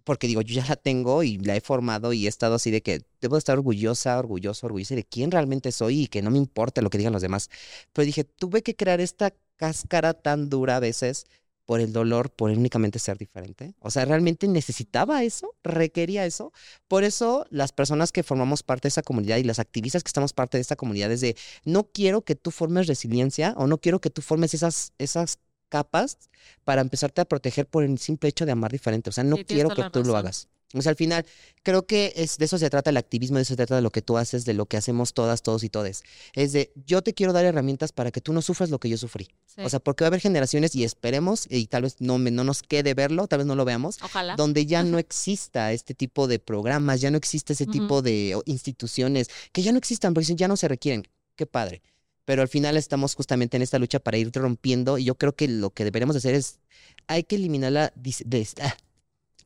[0.03, 2.81] porque digo, yo ya la tengo y la he formado y he estado así de
[2.81, 6.81] que debo estar orgullosa, orgulloso, orgullosa de quién realmente soy y que no me importa
[6.81, 7.49] lo que digan los demás.
[7.93, 11.25] Pero dije, tuve que crear esta cáscara tan dura a veces
[11.67, 13.75] por el dolor, por únicamente ser diferente.
[13.81, 16.53] O sea, realmente necesitaba eso, requería eso.
[16.87, 20.31] Por eso las personas que formamos parte de esa comunidad y las activistas que estamos
[20.31, 23.99] parte de esta comunidad es de, no quiero que tú formes resiliencia o no quiero
[23.99, 26.17] que tú formes esas, esas capas
[26.63, 29.09] para empezarte a proteger por el simple hecho de amar diferente.
[29.09, 30.47] O sea, no Sí, quiero que tú lo hagas.
[30.73, 31.25] O sea, al final,
[31.63, 33.89] creo que es, de eso se trata el activismo, de eso se trata de lo
[33.89, 36.03] que tú haces, de lo que hacemos todas, todos y todes.
[36.33, 38.97] Es de, yo te quiero dar herramientas para que tú no sufras lo que yo
[38.97, 39.29] sufrí.
[39.45, 39.61] sí.
[39.63, 42.43] O sea, porque va a haber generaciones y esperemos, y tal vez no, me- no
[42.43, 44.35] nos quede verlo, tal vez no lo veamos, Ojalá.
[44.35, 49.29] donde ya no exista este tipo de programas, ya no existe ese tipo de instituciones,
[49.53, 51.07] que ya no existan, porque ya no se requieren.
[51.37, 51.81] Qué padre.
[52.25, 55.47] Pero al final estamos justamente en esta lucha para ir rompiendo y yo creo que
[55.47, 56.59] lo que deberíamos hacer es,
[57.07, 58.75] hay que eliminar la, dis- des- ah,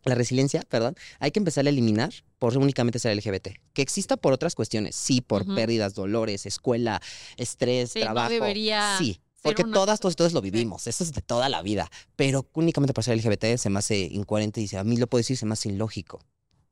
[0.04, 3.50] la resiliencia, perdón, hay que empezar a eliminar por únicamente ser LGBT.
[3.74, 7.02] Que exista por otras cuestiones, sí, por pérdidas, dolores, escuela,
[7.38, 8.30] estrés, Sí, no trabajo.
[8.30, 10.50] debería sí, porque una todas, todos todos lo sí.
[10.52, 11.90] vivimos, eso es de toda la vida.
[12.16, 15.20] Pero únicamente por ser LGBT se me hace incoherente y dice, a mí lo puedo
[15.20, 16.20] decir, se me hace ilógico.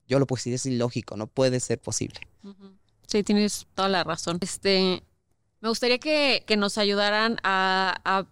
[0.07, 2.19] Yo lo puedo decir, es ilógico, no puede ser posible.
[3.07, 4.39] Sí, tienes toda la razón.
[4.41, 5.03] Este,
[5.61, 8.25] me gustaría que, que nos ayudaran a, a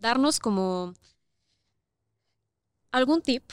[0.00, 0.94] darnos como
[2.92, 3.44] algún tip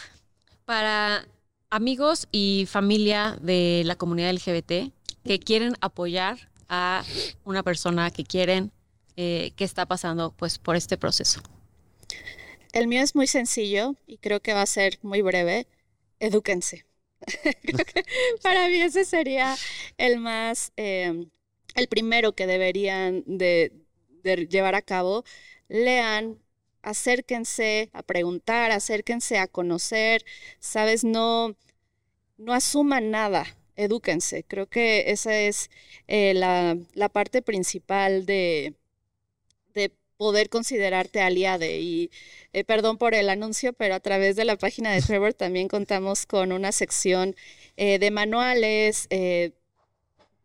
[0.68, 1.26] para
[1.70, 4.92] amigos y familia de la comunidad LGBT
[5.24, 7.06] que quieren apoyar a
[7.46, 8.74] una persona que quieren
[9.16, 11.42] eh, que está pasando pues por este proceso.
[12.74, 15.68] El mío es muy sencillo y creo que va a ser muy breve.
[16.20, 16.86] Edúquense.
[18.44, 19.56] Para mí ese sería
[19.98, 21.28] el más, eh,
[21.76, 23.72] el primero que deberían de,
[24.22, 25.24] de llevar a cabo.
[25.70, 26.38] Lean,
[26.90, 30.24] acérquense a preguntar, acérquense a conocer,
[30.60, 31.56] sabes, no,
[32.38, 34.44] no asuman nada, edúquense.
[34.44, 35.70] Creo que esa es
[36.08, 38.76] eh, la, la parte principal de,
[39.74, 41.80] de poder considerarte aliade.
[41.80, 42.12] Y
[42.54, 46.26] eh, perdón por el anuncio, pero a través de la página de Trevor también contamos
[46.26, 47.36] con una sección
[47.78, 49.08] eh, de manuales,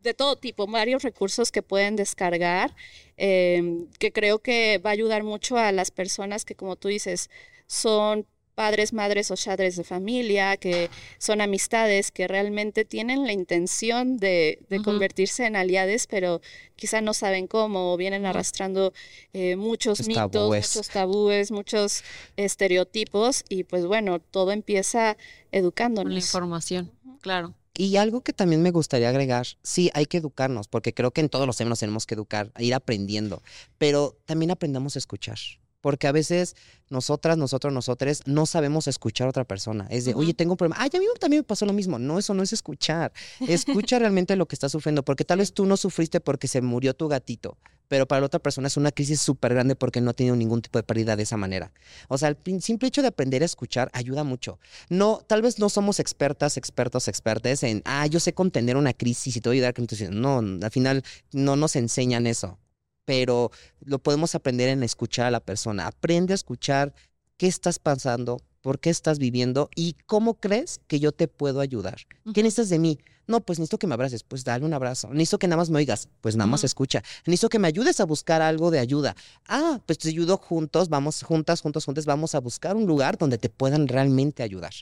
[0.02, 2.74] de todo tipo, varios recursos que pueden descargar,
[3.16, 7.30] eh, que creo que va a ayudar mucho a las personas que, como tú dices,
[7.66, 14.18] son padres, madres o padres de familia, que son amistades, que realmente tienen la intención
[14.18, 16.42] de, de convertirse en aliades, pero
[16.76, 18.92] quizá no saben cómo, o vienen arrastrando
[19.32, 20.76] eh, muchos mitos, tabúes.
[20.76, 22.04] muchos tabúes, muchos
[22.36, 25.22] estereotipos, y pues bueno, todo empieza Con
[25.52, 26.24] la educándonos.
[26.24, 26.90] información,
[27.20, 27.54] claro.
[27.74, 31.30] Y algo que también me gustaría agregar, sí, hay que educarnos, porque creo que en
[31.30, 33.42] todos los temas tenemos que educar, ir aprendiendo,
[33.78, 35.38] pero también aprendamos a escuchar.
[35.82, 36.56] Porque a veces
[36.88, 39.86] nosotras, nosotros, nosotres no sabemos escuchar a otra persona.
[39.90, 40.76] Es de, oye, tengo un problema.
[40.80, 41.98] Ay, a mí también me pasó lo mismo.
[41.98, 43.12] No, eso no es escuchar.
[43.46, 46.94] Escucha realmente lo que está sufriendo, porque tal vez tú no sufriste porque se murió
[46.94, 47.58] tu gatito,
[47.88, 50.62] pero para la otra persona es una crisis súper grande porque no ha tenido ningún
[50.62, 51.72] tipo de pérdida de esa manera.
[52.08, 54.58] O sea, el simple hecho de aprender a escuchar ayuda mucho.
[54.88, 59.36] No, tal vez no somos expertas, expertos, expertes en, ah, yo sé contener una crisis
[59.36, 59.74] y te voy a ayudar.
[59.74, 59.96] con tu-".
[60.10, 61.02] No, al final
[61.32, 62.58] no nos enseñan eso,
[63.04, 63.50] pero
[63.84, 65.86] lo podemos aprender en escuchar a la persona.
[65.86, 66.94] Aprende a escuchar
[67.36, 71.96] qué estás pasando, por qué estás viviendo y cómo crees que yo te puedo ayudar.
[72.24, 72.42] ¿Qué Ujú.
[72.42, 72.98] necesitas de mí?
[73.26, 75.08] No, pues necesito que me abraces, pues dale un abrazo.
[75.08, 77.02] Necesito que nada más me oigas, pues nada más escucha.
[77.24, 79.14] Necesito que me ayudes a buscar algo de ayuda.
[79.46, 83.38] Ah, pues te ayudo juntos, vamos juntas, juntos, juntos, vamos a buscar un lugar donde
[83.38, 84.72] te puedan realmente ayudar.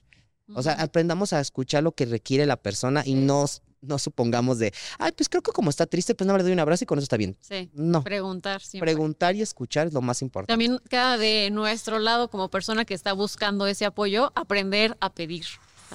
[0.52, 3.44] O sea, aprendamos a escuchar lo que requiere la persona y no,
[3.82, 6.52] no supongamos de, ay, pues creo que como está triste, pues nada más le doy
[6.52, 7.36] un abrazo y con eso está bien.
[7.40, 8.92] Sí, No, preguntar siempre.
[8.92, 10.52] preguntar y escuchar es lo más importante.
[10.52, 15.46] También queda de nuestro lado como persona que está buscando ese apoyo, aprender a pedir.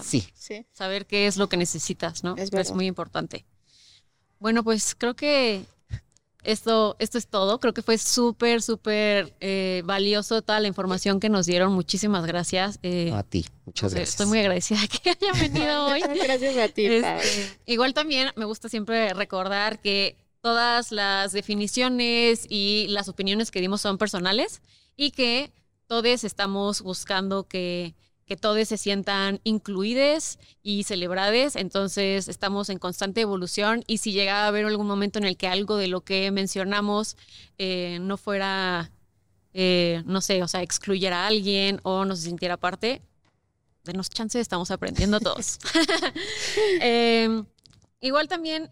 [0.04, 0.28] Sí.
[0.34, 0.66] Sí.
[0.74, 2.36] Saber qué es lo que necesitas, ¿no?
[2.38, 3.46] Es muy importante.
[4.40, 5.64] Bueno, pues creo que
[6.46, 7.60] esto, esto es todo.
[7.60, 11.74] Creo que fue súper, súper eh, valioso toda la información que nos dieron.
[11.74, 12.80] Muchísimas gracias.
[12.84, 14.14] Eh, A ti, muchas sé, gracias.
[14.14, 16.02] Estoy muy agradecida que haya venido hoy.
[16.24, 16.86] Gracias a ti.
[16.86, 23.62] Este, igual también me gusta siempre recordar que todas las definiciones y las opiniones que
[23.62, 24.62] dimos son personales
[24.96, 25.52] y que
[25.88, 27.96] todos estamos buscando que,
[28.26, 34.44] que todos se sientan incluidos y celebrados, entonces estamos en constante evolución y si llega
[34.44, 37.18] a haber algún momento en el que algo de lo que mencionamos
[37.58, 38.92] eh, no fuera,
[39.54, 43.02] eh, no sé, o sea, excluyera a alguien o no se sintiera parte,
[43.84, 45.60] denos chance, estamos aprendiendo todos.
[46.82, 47.46] Em,
[48.02, 48.70] igual también...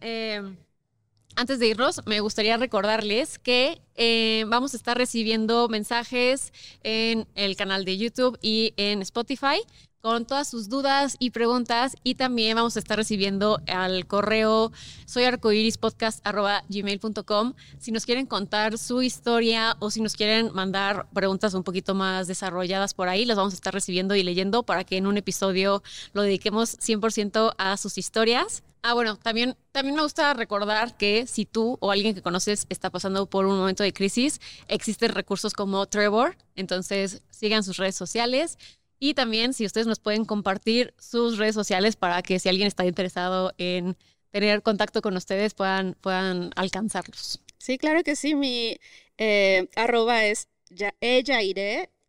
[1.35, 6.53] antes de irnos, me gustaría recordarles que eh, vamos a estar recibiendo mensajes
[6.83, 9.61] en el canal de YouTube y en Spotify
[10.03, 11.95] con todas sus dudas y preguntas.
[12.03, 14.73] Y también vamos a estar recibiendo al correo
[15.05, 21.95] soyarcoirispodcast.gmail.com si nos quieren contar su historia o si nos quieren mandar preguntas un poquito
[21.95, 25.15] más desarrolladas por ahí, las vamos a estar recibiendo y leyendo para que en un
[25.15, 25.81] episodio
[26.11, 28.61] lo dediquemos 100% a sus historias.
[28.81, 32.89] Ah, bueno, también, también me gusta recordar que si tú o alguien que conoces está
[32.89, 38.57] pasando por un momento de crisis, existen recursos como Trevor, entonces sigan sus redes sociales
[39.03, 42.85] y también si ustedes nos pueden compartir sus redes sociales para que si alguien está
[42.85, 43.97] interesado en
[44.31, 47.41] tener contacto con ustedes puedan, puedan alcanzarlos.
[47.57, 48.33] Sí, claro que sí.
[48.33, 48.77] Mi
[49.17, 51.21] eh, arroba es ya, e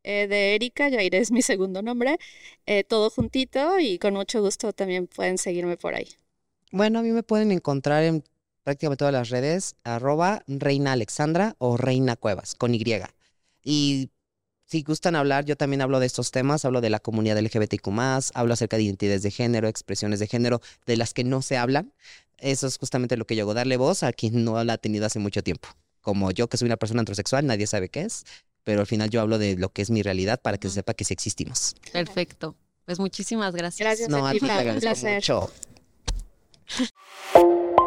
[0.05, 0.89] eh, de Erika.
[0.89, 2.17] Yairé es mi segundo nombre.
[2.65, 6.07] eh, todo juntito y con mucho gusto también pueden seguirme por ahí.
[6.71, 8.23] Bueno, a mí me pueden encontrar en
[8.63, 12.85] prácticamente todas las redes, arroba Reina Alexandra o Reina Cuevas, con Y.
[13.65, 14.11] Y
[14.75, 17.87] si gustan hablar, yo también hablo de estos temas, hablo de la comunidad LGBTQ+,
[18.35, 21.93] hablo acerca de identidades de género, expresiones de género, de las que no se hablan.
[22.39, 25.07] Eso es justamente lo que yo hago, darle voz a quien no la ha tenido
[25.07, 25.69] hace mucho tiempo.
[26.01, 28.25] Como yo, que soy una persona heterosexual, nadie sabe qué es,
[28.65, 30.95] pero al final yo hablo de lo que es mi realidad para que se sepa
[30.95, 31.77] que sí existimos.
[31.93, 32.57] Perfecto.
[32.85, 33.79] Pues muchísimas gracias.
[33.87, 35.15] Gracias No, a ti, te agradezco placer.
[35.15, 35.53] mucho.